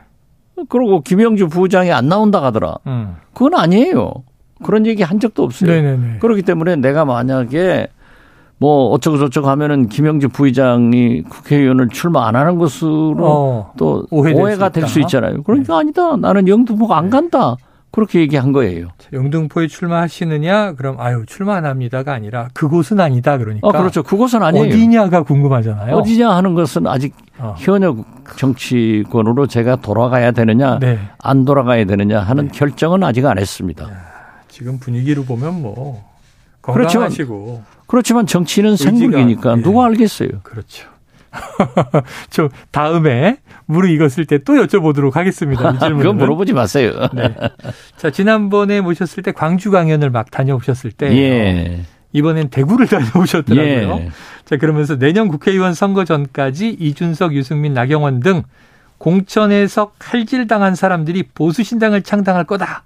그리고 0.70 1.02
김영주 1.02 1.48
부장이 1.50 1.92
안 1.92 2.08
나온다 2.08 2.42
하더라. 2.44 2.76
음. 2.88 3.16
그건 3.34 3.56
아니에요. 3.56 4.12
그런 4.64 4.86
얘기 4.86 5.04
한 5.04 5.20
적도 5.20 5.44
없어요. 5.44 5.70
네네네. 5.70 6.18
그렇기 6.20 6.42
때문에 6.42 6.76
내가 6.78 7.06
만약에 7.06 7.88
뭐 8.60 8.88
어쩌고 8.90 9.20
저쩌고 9.20 9.48
하면은 9.50 9.88
김영주 9.88 10.30
부의장이 10.30 11.22
국회의원을 11.24 11.90
출마 11.90 12.28
안 12.28 12.36
하는 12.36 12.58
것으로 12.58 13.18
어, 13.20 13.74
또 13.78 14.08
오해가 14.10 14.70
될 14.70 14.88
수 14.88 15.00
있잖아요. 15.02 15.44
그러니까 15.44 15.74
네. 15.76 15.80
아니다. 15.80 16.16
나는 16.18 16.48
영등포가 16.48 16.98
안 16.98 17.12
간다. 17.12 17.56
그렇게 17.92 18.20
얘기한 18.20 18.52
거예요. 18.52 18.90
영등포에 19.12 19.68
출마하시느냐? 19.68 20.74
그럼 20.74 21.00
아유 21.00 21.24
출마 21.26 21.56
안 21.56 21.66
합니다가 21.66 22.14
아니라 22.14 22.50
그곳은 22.54 23.00
아니다 23.00 23.38
그러니까. 23.38 23.68
어, 23.68 23.72
그렇죠. 23.72 24.04
그곳은 24.04 24.44
아니에요. 24.44 24.68
어디냐가 24.68 25.24
궁금하잖아요. 25.24 25.96
어디냐 25.96 26.30
하는 26.30 26.54
것은 26.54 26.86
아직 26.86 27.16
어. 27.40 27.56
현역 27.58 28.06
정치권으로 28.38 29.48
제가 29.48 29.78
돌아가야 29.78 30.32
되느냐, 30.32 30.80
네. 30.80 31.00
안 31.20 31.46
돌아가야 31.46 31.86
되느냐 31.86 32.20
하는 32.20 32.50
네. 32.50 32.52
결정은 32.54 33.04
아직 33.04 33.26
안 33.26 33.38
했습니다. 33.40 33.86
야, 33.86 33.90
지금 34.48 34.80
분위기로 34.80 35.24
보면 35.24 35.62
뭐 35.62 36.04
건강하시고. 36.62 37.44
그렇지만, 37.44 37.66
그렇지만 37.88 38.26
정치는 38.28 38.76
생물이니까 38.76 39.56
네. 39.56 39.62
누가 39.62 39.86
알겠어요. 39.86 40.30
그렇죠. 40.44 40.88
저 42.30 42.50
다음에 42.72 43.38
무르익었을 43.66 44.26
때 44.26 44.38
또 44.40 44.54
여쭤보도록 44.54 45.14
하겠습니다. 45.14 45.72
이 45.72 45.80
질문. 45.80 45.98
그건 46.00 46.18
물어보지 46.18 46.54
마세요. 46.54 46.94
네. 47.14 47.36
자 47.98 48.10
지난번에 48.10 48.82
모셨을 48.82 49.24
때 49.24 49.32
광주 49.32 49.72
강연을 49.72 50.10
막 50.10 50.32
다녀오셨을 50.32 50.92
때 50.92 51.12
예. 51.18 51.82
이번엔 52.14 52.50
대구를 52.50 52.88
다녀오셨더라고요. 52.88 54.00
예. 54.00 54.10
자 54.46 54.58
그러면서 54.58 54.98
내년 54.98 55.28
국회의원 55.28 55.74
선거 55.74 56.06
전까지 56.06 56.70
이준석, 56.80 57.34
유승민, 57.34 57.74
나경원 57.74 58.22
등 58.22 58.44
공천에서 59.00 59.92
칼질당한 60.00 60.76
사람들이 60.76 61.24
보수신당을 61.34 62.04
창당할 62.04 62.46
거다. 62.46 62.84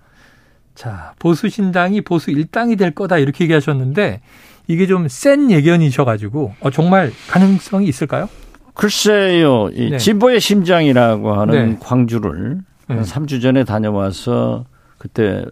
자 0.73 1.13
보수신당이 1.19 2.01
보수 2.01 2.31
일당이 2.31 2.75
될 2.75 2.91
거다 2.91 3.17
이렇게 3.17 3.43
얘기하셨는데 3.43 4.21
이게 4.67 4.87
좀 4.87 5.07
센 5.07 5.51
예견이셔가지고 5.51 6.53
어, 6.61 6.69
정말 6.69 7.11
가능성이 7.29 7.87
있을까요? 7.87 8.29
글쎄요. 8.73 9.69
이 9.73 9.91
네. 9.91 9.97
진보의 9.97 10.39
심장이라고 10.39 11.33
하는 11.33 11.69
네. 11.71 11.77
광주를 11.81 12.59
네. 12.87 13.01
3주 13.01 13.41
전에 13.41 13.63
다녀와서 13.63 14.65
그때 14.97 15.43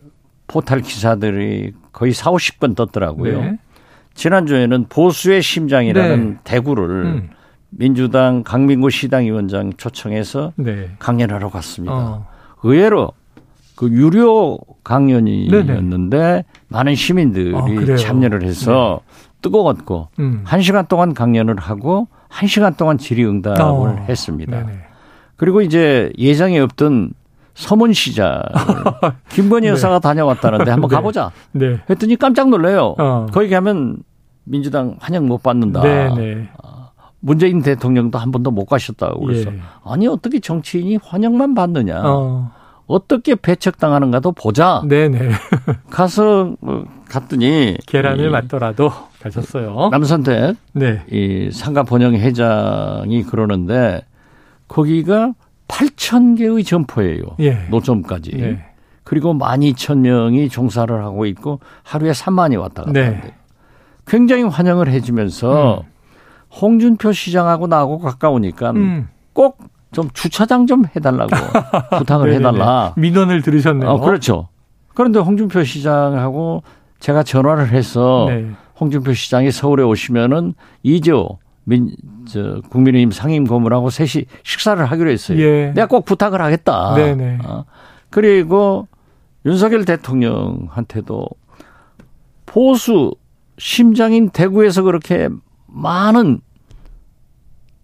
포탈 0.48 0.82
기사들이 0.82 1.74
거의 1.92 2.14
4, 2.14 2.32
50건 2.32 2.76
떴더라고요. 2.76 3.42
네. 3.42 3.58
지난주에는 4.14 4.86
보수의 4.90 5.42
심장이라는 5.42 6.30
네. 6.30 6.38
대구를 6.44 7.06
음. 7.06 7.30
민주당 7.72 8.44
강민구 8.44 8.90
시당위원장 8.90 9.74
초청해서 9.78 10.54
네. 10.56 10.90
강연하러 11.00 11.50
갔습니다. 11.50 11.94
어. 11.96 12.28
의외로 12.64 13.12
그 13.76 13.90
유료 13.90 14.58
강연이었는데. 14.84 16.44
많은 16.70 16.96
시민들이 16.96 17.54
아, 17.56 17.96
참여를 17.98 18.44
해서 18.44 19.02
네. 19.06 19.30
뜨거웠고 19.42 20.10
음. 20.20 20.42
한 20.46 20.62
시간 20.62 20.86
동안 20.88 21.14
강연을 21.14 21.58
하고 21.58 22.08
한 22.30 22.48
시간 22.48 22.76
동안 22.76 22.98
질의응답을 22.98 23.62
어. 23.62 24.06
했습니다. 24.08 24.60
네네. 24.66 24.80
그리고 25.36 25.62
이제 25.62 26.12
예정에 26.18 26.60
없던 26.60 27.14
서문시장 27.56 28.42
김건희 29.30 29.68
네. 29.68 29.70
여사가 29.70 30.00
다녀왔다는데 30.00 30.72
한번 30.72 30.88
네. 30.90 30.96
가보자. 30.96 31.32
네. 31.52 31.80
했더니 31.90 32.16
깜짝 32.16 32.50
놀래요. 32.50 32.96
어. 32.98 33.26
거기 33.32 33.50
가면 33.50 33.98
민주당 34.44 34.96
환영 35.00 35.28
못 35.28 35.42
받는다. 35.42 35.82
네네. 35.82 36.50
아, 36.64 36.90
문재인 37.20 37.62
대통령도 37.62 38.18
한 38.18 38.32
번도 38.32 38.52
못 38.52 38.66
가셨다고 38.66 39.26
그래서 39.26 39.52
예. 39.52 39.60
아니 39.84 40.08
어떻게 40.08 40.40
정치인이 40.40 41.00
환영만 41.04 41.56
받느냐. 41.56 42.02
어. 42.06 42.52
어떻게 42.90 43.36
배척당하는가도 43.36 44.32
보자. 44.32 44.82
네네. 44.88 45.30
가서 45.92 46.56
뭐 46.60 46.86
갔더니 47.08 47.78
계란을 47.86 48.32
맞더라도 48.32 48.92
가셨어요. 49.22 49.90
남선택 49.92 50.56
네. 50.74 51.04
이 51.12 51.52
상가 51.54 51.84
번영 51.84 52.16
회장이 52.16 53.24
그러는데 53.24 54.02
거기가 54.68 55.34
8천 55.68 56.36
개의 56.40 56.64
점포예요. 56.64 57.22
예. 57.42 57.68
노점까지. 57.70 58.32
예. 58.40 58.66
그리고 59.04 59.36
12,000명이 59.36 60.50
종사를 60.50 61.04
하고 61.04 61.28
있고 61.28 61.60
하루에 61.84 62.12
3만이 62.12 62.60
왔다 62.60 62.84
갔다 62.84 62.92
네. 62.92 63.06
하는데 63.06 63.36
굉장히 64.08 64.44
환영을 64.44 64.88
해주면서 64.88 65.82
음. 65.82 66.58
홍준표 66.60 67.12
시장하고 67.12 67.68
나하고 67.68 68.00
가까우니까 68.00 68.72
음. 68.72 69.10
꼭 69.34 69.60
좀 69.92 70.10
주차장 70.14 70.68
좀 70.68 70.86
해달라고 70.96 71.30
부탁을 71.98 72.34
해달라. 72.34 72.94
민원을 72.98 73.42
들으셨네요. 73.42 73.90
어, 73.90 74.00
그렇죠. 74.00 74.50
그런데 74.94 75.20
홍준표 75.20 75.64
시장하고 75.64 76.64
제가 77.00 77.24
전화를 77.24 77.70
해서 77.70 78.26
네. 78.30 78.52
홍준표 78.80 79.14
시장이 79.14 79.52
서울에 79.52 79.84
오시면은 79.84 80.54
이재호 80.84 81.40
민, 81.64 81.96
저, 82.28 82.62
국민의힘 82.70 83.12
상임 83.12 83.46
고문하고 83.46 83.90
셋이 83.90 84.26
식사를 84.44 84.84
하기로 84.84 85.10
했어요. 85.10 85.40
예. 85.40 85.72
내가 85.76 85.88
꼭 85.88 86.06
부탁을 86.06 86.42
하겠다. 86.42 86.96
네네. 86.96 87.40
어. 87.46 87.66
그리고 88.10 88.88
윤석열 89.46 89.86
대통령한테도 89.86 91.28
보수 92.46 93.14
심장인 93.58 94.30
대구에서 94.30 94.82
그렇게 94.84 95.30
많은 95.68 96.42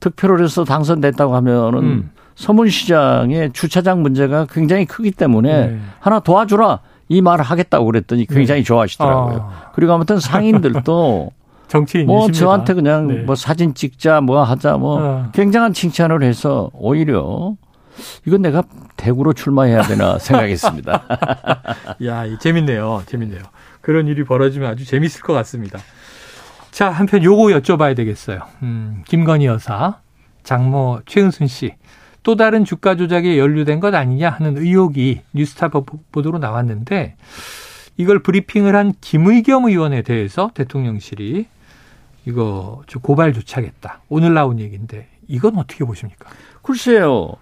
득표를 0.05 0.43
해서 0.43 0.63
당선됐다고 0.63 1.35
하면은 1.35 1.79
음. 1.79 2.11
서문시장의 2.35 3.53
주차장 3.53 4.01
문제가 4.01 4.45
굉장히 4.45 4.85
크기 4.85 5.11
때문에 5.11 5.67
네. 5.67 5.79
하나 5.99 6.19
도와주라 6.19 6.79
이 7.07 7.21
말을 7.21 7.45
하겠다고 7.45 7.85
그랬더니 7.85 8.25
굉장히 8.25 8.61
네. 8.61 8.65
좋아하시더라고요. 8.65 9.37
아. 9.37 9.71
그리고 9.73 9.93
아무튼 9.93 10.19
상인들도 10.19 11.31
정치인 11.67 12.05
뭐 12.07 12.29
저한테 12.31 12.73
그냥 12.73 13.07
네. 13.07 13.15
뭐 13.23 13.35
사진 13.35 13.73
찍자 13.73 14.21
뭐 14.21 14.43
하자 14.43 14.77
뭐 14.77 15.01
아. 15.01 15.31
굉장한 15.33 15.73
칭찬을 15.73 16.23
해서 16.23 16.69
오히려 16.73 17.55
이건 18.27 18.41
내가 18.41 18.63
대구로 18.97 19.33
출마해야 19.33 19.83
되나 19.83 20.19
생각했습니다. 20.19 21.03
야, 22.05 22.37
재밌네요. 22.37 23.03
재밌네요. 23.05 23.41
그런 23.81 24.07
일이 24.07 24.23
벌어지면 24.23 24.69
아주 24.69 24.85
재밌을 24.85 25.21
것 25.21 25.33
같습니다. 25.33 25.79
자, 26.75 26.89
한편 26.89 27.23
요거 27.23 27.57
여쭤봐야 27.57 27.95
되겠어요. 27.95 28.39
음, 28.61 29.01
김건희 29.07 29.45
여사, 29.45 30.01
장모 30.43 31.03
최은순 31.05 31.47
씨. 31.47 31.71
또 32.21 32.35
다른 32.35 32.65
주가 32.65 32.97
조작에 32.97 33.37
연루된 33.37 33.79
것 33.79 33.95
아니냐 33.95 34.29
하는 34.31 34.57
의혹이 34.57 35.21
뉴스타 35.31 35.69
보도로 35.69 36.37
나왔는데 36.37 37.15
이걸 37.95 38.21
브리핑을 38.21 38.75
한 38.75 38.91
김의겸 38.99 39.67
의원에 39.69 40.01
대해서 40.01 40.51
대통령실이 40.53 41.45
이거 42.25 42.81
고발 43.01 43.31
조치하겠다. 43.31 44.01
오늘 44.09 44.33
나온 44.33 44.59
얘기인데 44.59 45.07
이건 45.29 45.57
어떻게 45.57 45.85
보십니까? 45.85 46.29
글쎄요. 46.61 47.35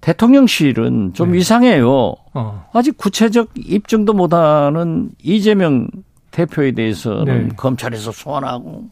대통령실은 0.00 1.12
좀 1.12 1.32
네. 1.32 1.38
이상해요. 1.38 2.14
어. 2.32 2.70
아직 2.72 2.96
구체적 2.96 3.50
입증도 3.56 4.14
못하는 4.14 5.10
이재명 5.22 5.90
대표에 6.30 6.72
대해서는 6.72 7.48
네. 7.48 7.54
검찰에서 7.56 8.12
소환하고 8.12 8.84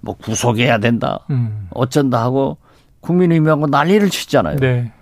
뭐 0.00 0.14
구속해야 0.14 0.78
된다. 0.78 1.20
음. 1.30 1.68
어쩐다 1.70 2.22
하고 2.22 2.56
국민의힘하고 3.00 3.66
난리를 3.66 4.08
치잖아요. 4.10 4.56
네. 4.56 4.92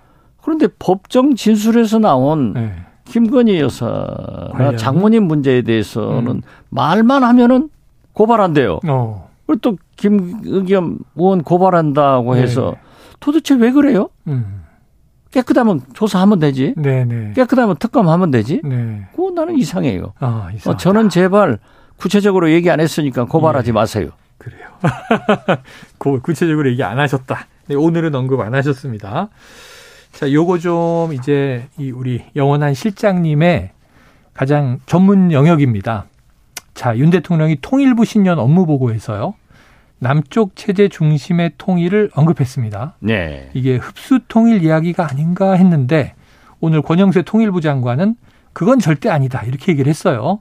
그런데 0.41 0.67
법정 0.79 1.35
진술에서 1.35 1.99
나온 1.99 2.53
네. 2.53 2.73
김건희 3.05 3.59
여사나 3.59 4.49
관련. 4.51 4.77
장모님 4.77 5.23
문제에 5.23 5.61
대해서는 5.61 6.27
음. 6.27 6.41
말만 6.69 7.23
하면은 7.23 7.69
고발한대요. 8.13 8.79
어. 8.87 9.29
그리고 9.45 9.61
또 9.61 9.77
김의겸 9.95 10.99
의원 11.15 11.43
고발한다고 11.43 12.35
네. 12.35 12.41
해서 12.41 12.75
도대체 13.19 13.55
왜 13.55 13.71
그래요? 13.71 14.09
음. 14.27 14.63
깨끗하면 15.31 15.81
조사하면 15.93 16.39
되지. 16.39 16.73
네네. 16.77 17.05
네. 17.05 17.33
깨끗하면 17.33 17.75
특검하면 17.77 18.31
되지. 18.31 18.61
네. 18.63 19.07
그거 19.15 19.31
나는 19.31 19.57
이상해요. 19.57 20.13
아, 20.19 20.49
어, 20.65 20.77
저는 20.77 21.09
제발 21.09 21.59
구체적으로 21.97 22.51
얘기 22.51 22.69
안 22.69 22.79
했으니까 22.79 23.25
고발하지 23.25 23.69
예. 23.69 23.73
마세요. 23.73 24.09
그래요. 24.37 24.67
구체적으로 26.21 26.69
얘기 26.69 26.83
안 26.83 26.99
하셨다. 26.99 27.47
네, 27.67 27.75
오늘은 27.75 28.13
언급 28.15 28.39
안 28.39 28.55
하셨습니다. 28.55 29.29
자, 30.13 30.31
요거 30.31 30.59
좀 30.59 31.13
이제 31.13 31.67
이 31.77 31.91
우리 31.91 32.23
영원한 32.35 32.73
실장님의 32.73 33.71
가장 34.33 34.79
전문 34.85 35.31
영역입니다. 35.31 36.05
자, 36.73 36.95
윤 36.97 37.09
대통령이 37.09 37.57
통일부 37.61 38.05
신년 38.05 38.39
업무 38.39 38.65
보고에서요. 38.65 39.33
남쪽 39.99 40.55
체제 40.55 40.87
중심의 40.89 41.53
통일을 41.57 42.11
언급했습니다. 42.13 42.97
네. 42.99 43.49
이게 43.53 43.77
흡수 43.77 44.19
통일 44.27 44.63
이야기가 44.63 45.09
아닌가 45.09 45.53
했는데 45.53 46.13
오늘 46.59 46.81
권영세 46.83 47.23
통일부 47.23 47.61
장관은 47.61 48.15
그건 48.53 48.79
절대 48.79 49.09
아니다. 49.09 49.41
이렇게 49.43 49.71
얘기를 49.71 49.89
했어요. 49.89 50.39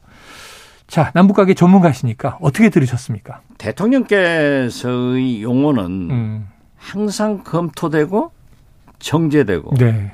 자, 0.86 1.10
남북관계 1.14 1.54
전문가시니까 1.54 2.38
어떻게 2.40 2.68
들으셨습니까? 2.70 3.40
대통령께서의 3.58 5.42
용어는 5.42 5.84
음. 6.10 6.48
항상 6.76 7.42
검토되고 7.42 8.30
정제되고 8.98 9.74
네. 9.76 10.12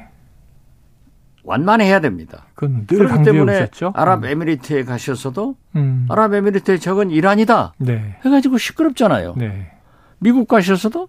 완만해야 1.44 2.00
됩니다. 2.00 2.46
그건 2.54 2.86
늘 2.86 2.98
그렇기 2.98 3.24
때문에 3.24 3.62
오셨죠? 3.62 3.92
아랍에미리트에 3.94 4.84
가셔서도 4.84 5.56
음. 5.76 6.06
아랍에미리트의 6.08 6.80
적은 6.80 7.10
이란이다 7.10 7.74
네. 7.78 8.16
해가지고 8.24 8.58
시끄럽잖아요. 8.58 9.34
네. 9.36 9.70
미국 10.18 10.46
가셔서도 10.48 11.08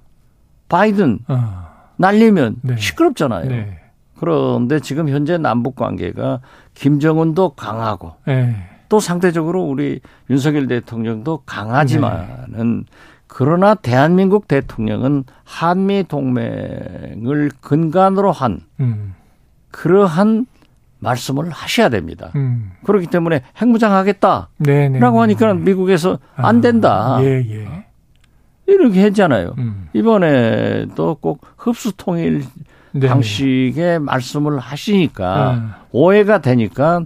바이든 0.70 1.20
어. 1.28 1.68
날리면 1.98 2.56
네. 2.64 2.78
시끄럽잖아요. 2.78 3.48
네. 3.48 3.80
그런데 4.18 4.80
지금 4.80 5.10
현재 5.10 5.38
남북 5.38 5.76
관계가 5.76 6.40
김정은도 6.74 7.52
강하고 7.52 8.16
네. 8.26 8.56
또 8.94 9.00
상대적으로 9.00 9.64
우리 9.64 10.02
윤석열 10.30 10.68
대통령도 10.68 11.42
강하지만은 11.48 12.82
네. 12.82 12.92
그러나 13.26 13.74
대한민국 13.74 14.48
대통령은 14.48 15.24
한미 15.44 16.04
동맹을 16.08 17.50
근간으로 17.60 18.32
한 18.32 18.60
음. 18.80 19.16
그러한 19.72 20.46
말씀을 21.00 21.50
하셔야 21.50 21.90
됩니다. 21.90 22.30
음. 22.36 22.74
그렇기 22.84 23.08
때문에 23.08 23.42
핵무장 23.60 23.94
하겠다라고 23.94 24.48
네, 24.60 24.90
네, 24.90 25.00
네. 25.00 25.04
하니까 25.04 25.56
미국에서 25.56 26.20
안 26.36 26.62
된다. 26.62 27.16
아, 27.16 27.24
예, 27.24 27.44
예. 27.50 27.88
이렇게 28.68 29.02
했잖아요. 29.06 29.56
음. 29.58 29.90
이번에 29.94 30.86
또 30.94 31.18
꼭 31.20 31.42
흡수 31.58 31.94
통일 31.98 32.44
네. 32.92 33.08
방식의 33.08 34.02
말씀을 34.02 34.60
하시니까 34.60 35.36
아. 35.36 35.78
오해가 35.92 36.42
되니까 36.42 37.02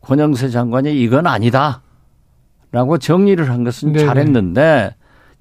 권영세 0.00 0.48
장관이 0.48 1.00
이건 1.00 1.26
아니다. 1.26 1.82
라고 2.72 2.98
정리를 2.98 3.50
한 3.50 3.64
것은 3.64 3.92
네네. 3.92 4.06
잘했는데 4.06 4.94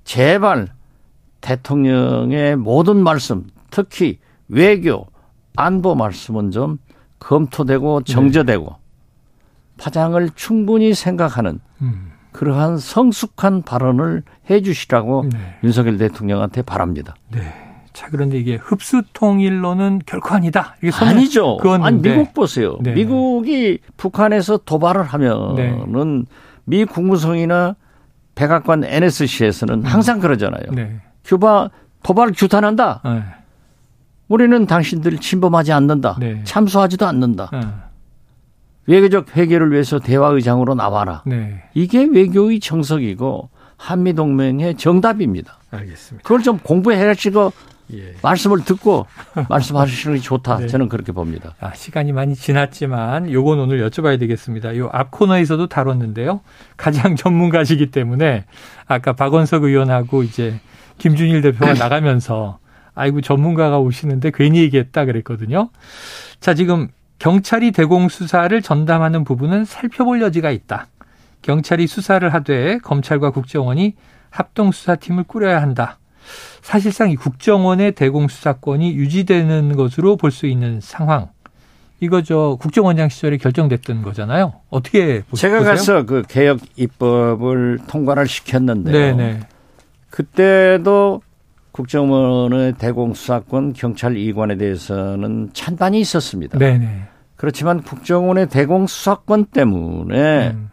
제발 0.04 0.68
대통령의 1.42 2.56
모든 2.56 2.98
말씀, 2.98 3.46
특히 3.70 4.20
외교, 4.48 5.08
안보 5.56 5.96
말씀은 5.96 6.52
좀 6.52 6.80
검토되고 7.20 8.02
네. 8.02 8.14
정제되고 8.14 8.66
네. 8.66 8.76
파장을 9.78 10.30
충분히 10.36 10.94
생각하는 10.94 11.60
음. 11.82 12.12
그러한 12.32 12.78
성숙한 12.78 13.62
발언을 13.64 14.24
해 14.50 14.62
주시라고 14.62 15.26
네. 15.32 15.60
윤석열 15.64 15.98
대통령한테 15.98 16.62
바랍니다. 16.62 17.16
네. 17.30 17.69
자, 18.00 18.08
그런데 18.10 18.38
이게 18.40 18.56
흡수 18.56 19.02
통일로는 19.12 20.04
결코 20.06 20.34
아니다. 20.34 20.78
이게 20.82 20.90
아니죠. 20.96 21.58
그건 21.58 21.84
아니 21.84 22.02
미국 22.02 22.34
보세요. 22.34 22.78
네. 22.80 22.94
미국이 22.94 23.80
북한에서 23.98 24.56
도발을 24.56 25.04
하면은 25.04 26.26
네. 26.26 26.26
미 26.64 26.86
국무성이나 26.86 27.76
백악관 28.36 28.86
NSC에서는 28.86 29.80
음. 29.80 29.84
항상 29.84 30.22
그러잖아요. 30.22 30.72
네. 30.72 31.02
큐바 31.26 31.72
도발 32.02 32.32
규탄한다. 32.32 33.02
네. 33.04 33.22
우리는 34.30 34.66
당신들 34.66 35.18
침범하지 35.18 35.74
않는다. 35.74 36.16
네. 36.22 36.42
참수하지도 36.46 37.06
않는다. 37.06 37.50
네. 37.52 37.60
외교적 38.88 39.36
해결을 39.36 39.74
위해서 39.74 40.00
대화의장으로 40.00 40.74
나와라. 40.74 41.22
네. 41.26 41.64
이게 41.74 42.06
외교의 42.06 42.62
정석이고 42.62 43.50
한미 43.76 44.14
동맹의 44.14 44.78
정답입니다. 44.78 45.58
알겠습니다. 45.72 46.26
그걸 46.26 46.44
좀 46.44 46.60
공부해 46.60 47.06
가지고 47.06 47.52
예. 47.94 48.14
말씀을 48.22 48.64
듣고 48.66 49.06
말씀하시는 49.50 50.16
게 50.18 50.22
좋다. 50.22 50.58
네. 50.58 50.68
저는 50.68 50.90
그렇게 50.90 51.12
봅니다. 51.12 51.56
아, 51.60 51.74
시간이 51.74 52.12
많이 52.12 52.36
지났지만 52.36 53.32
요건 53.32 53.60
오늘 53.60 53.88
여쭤봐야 53.90 54.20
되겠습니다. 54.20 54.78
요 54.78 54.90
앞 54.94 55.12
코너에서도 55.12 55.68
다뤘는데요. 55.68 56.42
가장 56.78 57.16
전문가시기 57.16 57.92
때문에 57.92 58.46
아까 58.88 59.14
박원석 59.14 59.64
의원하고 59.64 60.24
이제 60.24 60.60
김준일 60.98 61.42
대표가 61.42 61.74
나가면서 61.80 62.60
아이고 62.96 63.22
전문가가 63.22 63.80
오시는데 63.80 64.32
괜히 64.34 64.60
얘기했다 64.60 65.06
그랬거든요. 65.06 65.70
자, 66.40 66.54
지금 66.54 66.90
경찰이 67.20 67.72
대공 67.72 68.10
수사를 68.10 68.62
전담하는 68.62 69.24
부분은 69.24 69.66
살펴볼 69.66 70.22
여지가 70.22 70.52
있다. 70.52 70.88
경찰이 71.42 71.88
수사를 71.88 72.28
하되 72.34 72.80
검찰과 72.80 73.32
국정원이 73.32 73.96
합동 74.30 74.72
수사팀을 74.72 75.24
꾸려야 75.24 75.62
한다. 75.62 75.98
사실상 76.62 77.10
이 77.12 77.16
국정원의 77.16 77.94
대공 77.94 78.28
수사권이 78.28 78.94
유지되는 78.94 79.76
것으로 79.76 80.16
볼 80.18 80.32
수 80.32 80.46
있는 80.48 80.80
상황. 80.82 81.30
이거 82.02 82.22
저 82.22 82.58
국정원장 82.62 83.10
시절에 83.10 83.38
결정됐던 83.38 84.04
거잖아요. 84.04 84.54
어떻게 84.70 85.22
보세요? 85.30 85.52
제가 85.52 85.64
가서 85.64 86.06
그 86.06 86.24
개혁 86.28 86.60
입법을 86.78 87.80
통과를 87.88 88.28
시켰는데요. 88.28 88.94
네네. 89.18 89.40
그때도 90.10 91.22
국정원의 91.72 92.74
대공수사권 92.74 93.74
경찰 93.74 94.18
이관에 94.18 94.56
대해서는 94.58 95.50
찬반이 95.54 96.00
있었습니다. 96.00 96.58
네네. 96.58 97.04
그렇지만 97.36 97.82
국정원의 97.84 98.48
대공수사권 98.50 99.46
때문에 99.46 100.52
음. 100.52 100.70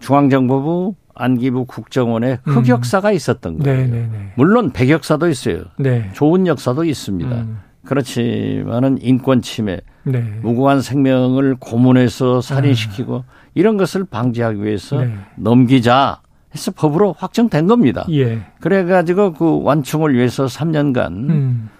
중앙정보부 0.00 0.94
안기부 1.20 1.66
국정원의 1.66 2.38
음. 2.46 2.52
흑역사가 2.52 3.10
음. 3.10 3.14
있었던 3.14 3.58
거예요. 3.58 3.76
네네네. 3.76 4.32
물론 4.36 4.72
백역사도 4.72 5.28
있어요. 5.28 5.64
네. 5.78 6.10
좋은 6.14 6.46
역사도 6.46 6.84
있습니다. 6.84 7.30
음. 7.30 7.58
그렇지만은 7.84 8.98
인권 9.00 9.42
침해, 9.42 9.80
네. 10.04 10.20
무고한 10.42 10.82
생명을 10.82 11.56
고문해서 11.56 12.40
살인시키고 12.40 13.16
아. 13.16 13.50
이런 13.54 13.76
것을 13.76 14.04
방지하기 14.04 14.62
위해서 14.62 15.00
네. 15.00 15.14
넘기자 15.36 16.20
해서 16.54 16.72
법으로 16.72 17.14
확정된 17.18 17.66
겁니다. 17.66 18.04
예. 18.10 18.40
그래가지고 18.60 19.34
그 19.34 19.62
완충을 19.62 20.14
위해서 20.14 20.46
3년간 20.46 21.30
음. 21.30 21.70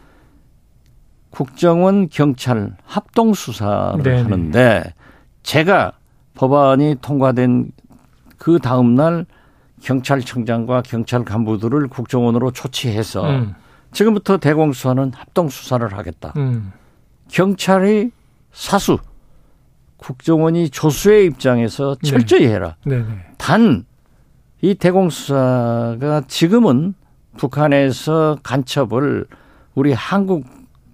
국정원 1.31 2.09
경찰 2.09 2.77
합동 2.85 3.35
수사를 3.35 4.03
네네. 4.03 4.23
하는데 4.23 4.95
제가 5.43 5.93
법안이 6.35 6.97
통과된 7.01 7.71
그 8.41 8.59
다음 8.59 8.97
날 8.97 9.27
경찰청장과 9.83 10.83
경찰 10.83 11.25
간부들을 11.25 11.87
국정원으로 11.89 12.51
초치해서 12.51 13.29
음. 13.29 13.55
지금부터 13.93 14.39
대공수사는 14.39 15.13
합동 15.15 15.49
수사를 15.49 15.87
하겠다. 15.97 16.33
음. 16.37 16.73
경찰이 17.29 18.11
사수, 18.51 18.99
국정원이 19.99 20.71
조수의 20.71 21.27
입장에서 21.27 21.95
철저히 22.03 22.47
해라. 22.47 22.75
네. 22.85 23.05
단 23.39 23.85
이 24.63 24.75
대공수사가 24.75 26.25
지금은 26.29 26.95
북한에서 27.39 28.39
간첩을 28.43 29.27
우리 29.75 29.93
한국 29.93 30.45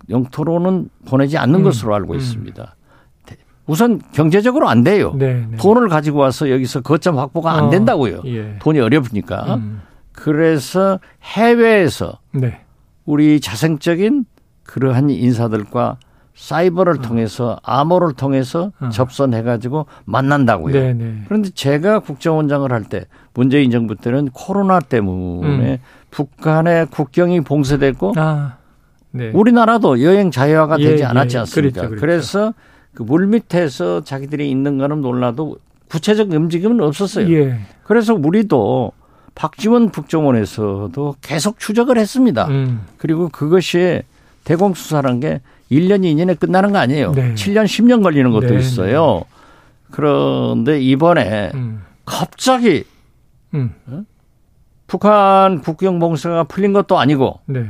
영토로는 0.08 0.88
보내지 1.08 1.36
않는 1.38 1.60
음, 1.60 1.64
것으로 1.64 1.94
알고 1.94 2.12
음. 2.12 2.18
있습니다. 2.18 2.76
우선 3.66 4.00
경제적으로 4.12 4.68
안 4.68 4.82
돼요. 4.84 5.12
네, 5.16 5.44
네. 5.50 5.56
돈을 5.56 5.88
가지고 5.88 6.18
와서 6.20 6.50
여기서 6.50 6.82
거점 6.82 7.18
확보가 7.18 7.52
안 7.52 7.64
어, 7.64 7.70
된다고요. 7.70 8.22
예. 8.26 8.56
돈이 8.60 8.78
어렵으니까. 8.80 9.56
음. 9.56 9.82
그래서 10.12 10.98
해외에서 11.22 12.18
네. 12.32 12.60
우리 13.04 13.40
자생적인 13.40 14.24
그러한 14.62 15.10
인사들과 15.10 15.98
사이버를 16.34 16.98
어. 16.98 17.02
통해서 17.02 17.58
암호를 17.62 18.12
통해서 18.12 18.70
어. 18.80 18.88
접선해 18.90 19.42
가지고 19.42 19.86
만난다고요. 20.04 20.72
네네. 20.72 20.92
네. 21.04 21.22
그런데 21.26 21.50
제가 21.50 22.00
국정원장을 22.00 22.70
할 22.70 22.84
때 22.84 23.06
문재인 23.34 23.70
정부 23.70 23.96
때는 23.96 24.28
코로나 24.32 24.80
때문에 24.80 25.72
음. 25.72 25.78
북한의 26.10 26.86
국경이 26.86 27.40
봉쇄됐고 27.40 28.14
아, 28.16 28.56
네. 29.10 29.30
우리나라도 29.34 30.02
여행 30.02 30.30
자유화가 30.30 30.78
예, 30.80 30.84
되지 30.84 31.02
예, 31.02 31.06
않았지 31.06 31.38
않습니까? 31.38 31.80
그렇죠, 31.80 31.88
그렇죠. 31.88 32.00
그래서 32.00 32.54
그 32.96 33.02
물 33.04 33.26
밑에서 33.26 34.02
자기들이 34.02 34.50
있는 34.50 34.78
거는 34.78 35.02
놀라도 35.02 35.58
구체적 35.88 36.32
움직임은 36.32 36.80
없었어요. 36.80 37.32
예. 37.32 37.60
그래서 37.84 38.14
우리도 38.14 38.90
박지원 39.34 39.90
국정원에서도 39.90 41.16
계속 41.20 41.58
추적을 41.58 41.98
했습니다. 41.98 42.48
음. 42.48 42.86
그리고 42.96 43.28
그것이 43.28 44.02
대공수사라는 44.44 45.20
게 45.20 45.40
1년, 45.70 46.02
2년에 46.02 46.38
끝나는 46.40 46.72
거 46.72 46.78
아니에요. 46.78 47.12
네. 47.12 47.34
7년, 47.34 47.66
10년 47.66 48.02
걸리는 48.02 48.30
것도 48.30 48.46
네. 48.48 48.58
있어요. 48.58 49.22
그런데 49.90 50.80
이번에 50.80 51.50
음. 51.54 51.82
갑자기 52.06 52.84
음. 53.52 53.74
어? 53.88 54.02
북한 54.86 55.60
국경 55.60 55.98
봉쇄가 55.98 56.44
풀린 56.44 56.72
것도 56.72 56.98
아니고 56.98 57.40
네. 57.46 57.66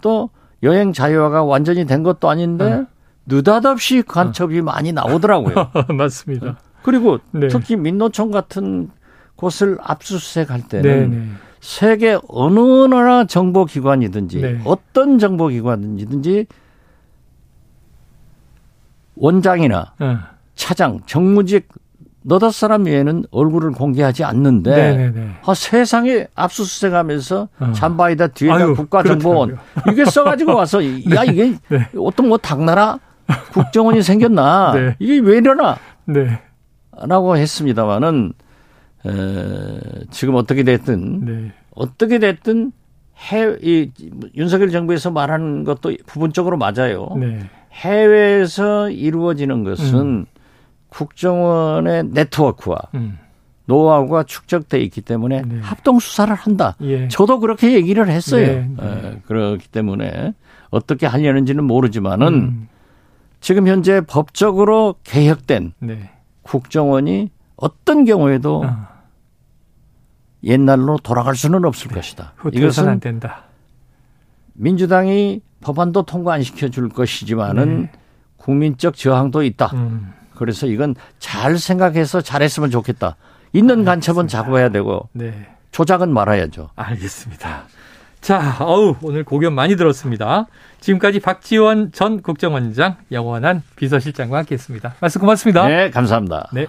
또 0.00 0.30
여행 0.62 0.92
자유화가 0.92 1.44
완전히 1.44 1.84
된 1.84 2.02
것도 2.02 2.30
아닌데 2.30 2.76
네. 2.76 2.84
느닷없이 3.26 4.02
간첩이 4.02 4.60
어. 4.60 4.62
많이 4.62 4.92
나오더라고요. 4.92 5.70
맞습니다. 5.96 6.46
어? 6.48 6.56
그리고 6.82 7.18
네. 7.32 7.48
특히 7.48 7.76
민노총 7.76 8.30
같은 8.30 8.90
곳을 9.36 9.78
압수수색 9.82 10.50
할 10.50 10.66
때는 10.66 11.10
네, 11.10 11.16
네. 11.16 11.26
세계 11.60 12.18
어느 12.28 12.58
나라 12.86 13.24
정보기관이든지 13.26 14.40
네. 14.40 14.60
어떤 14.64 15.18
정보기관이든지 15.18 16.46
원장이나 19.16 19.92
네. 19.98 20.16
차장, 20.54 21.00
정무직 21.06 21.68
너댓 22.22 22.52
사람 22.52 22.84
외에는 22.84 23.24
얼굴을 23.30 23.72
공개하지 23.72 24.24
않는데 24.24 24.70
네네네. 24.70 25.10
네, 25.10 25.20
네. 25.20 25.30
아, 25.44 25.54
세상에 25.54 26.26
압수수색하면서 26.34 27.48
어. 27.60 27.72
잠바에다 27.72 28.28
뒤에다 28.28 28.74
국가정보원 28.74 29.58
이게 29.90 30.04
써가지고 30.04 30.54
와서 30.54 30.80
네. 30.80 31.02
야 31.14 31.24
이게 31.24 31.54
네. 31.68 31.88
어떤 31.96 32.28
뭐 32.28 32.36
당나라 32.36 32.98
국정원이 33.52 34.02
생겼나 34.02 34.72
네. 34.72 34.96
이게 34.98 35.18
왜 35.18 35.38
이러나 35.38 35.76
네. 36.04 36.40
라고 37.06 37.36
했습니다마는 37.36 38.32
에, 39.06 39.80
지금 40.10 40.34
어떻게 40.34 40.62
됐든 40.62 41.52
어떻게 41.74 42.18
됐든 42.18 42.72
해외 43.16 43.56
이 43.62 43.90
윤석열 44.34 44.70
정부에서 44.70 45.10
말하는 45.10 45.64
것도 45.64 45.94
부분적으로 46.06 46.56
맞아요. 46.56 47.08
네. 47.18 47.40
해외에서 47.72 48.90
이루어지는 48.90 49.64
것은 49.64 49.98
음. 50.00 50.26
국정원의 50.88 52.04
네트워크와 52.12 52.78
음. 52.94 53.18
노하우가 53.66 54.24
축적돼 54.24 54.80
있기 54.80 55.00
때문에 55.02 55.42
네. 55.42 55.60
합동 55.60 56.00
수사를 56.00 56.34
한다. 56.34 56.76
예. 56.80 57.06
저도 57.08 57.38
그렇게 57.38 57.72
얘기를 57.74 58.08
했어요. 58.08 58.46
네. 58.46 58.70
네. 58.76 59.08
에, 59.08 59.20
그렇기 59.26 59.68
때문에 59.68 60.34
어떻게 60.70 61.06
하려는지는 61.06 61.64
모르지만은 61.64 62.26
음. 62.26 62.68
지금 63.40 63.66
현재 63.66 64.00
법적으로 64.02 64.96
개혁된 65.04 65.72
네. 65.78 66.10
국정원이 66.42 67.30
어떤 67.56 68.04
경우에도 68.04 68.64
어. 68.64 68.88
옛날로 70.44 70.98
돌아갈 70.98 71.34
수는 71.36 71.64
없을 71.64 71.88
네. 71.88 71.94
것이다. 71.96 72.34
이것은 72.52 72.88
안 72.88 73.00
된다. 73.00 73.44
민주당이 74.54 75.40
법안도 75.60 76.02
통과 76.02 76.34
안 76.34 76.42
시켜줄 76.42 76.88
것이지만은 76.90 77.82
네. 77.82 77.92
국민적 78.36 78.96
저항도 78.96 79.42
있다. 79.42 79.66
음. 79.74 80.12
그래서 80.34 80.66
이건 80.66 80.94
잘 81.18 81.58
생각해서 81.58 82.22
잘했으면 82.22 82.70
좋겠다. 82.70 83.16
있는 83.52 83.84
간첩은 83.84 84.28
잡아야 84.28 84.70
되고 84.70 85.08
네. 85.12 85.48
조작은 85.72 86.12
말아야죠. 86.12 86.70
알겠습니다. 86.76 87.64
자, 88.20 88.56
어우, 88.60 88.96
오늘 89.02 89.24
고견 89.24 89.54
많이 89.54 89.76
들었습니다. 89.76 90.46
지금까지 90.80 91.20
박지원 91.20 91.92
전 91.92 92.20
국정원장, 92.20 92.96
영원한 93.12 93.62
비서실장과 93.76 94.38
함께 94.38 94.54
했습니다. 94.54 94.94
말씀 95.00 95.20
고맙습니다. 95.20 95.66
네, 95.66 95.90
감사합니다. 95.90 96.48
네. 96.52 96.68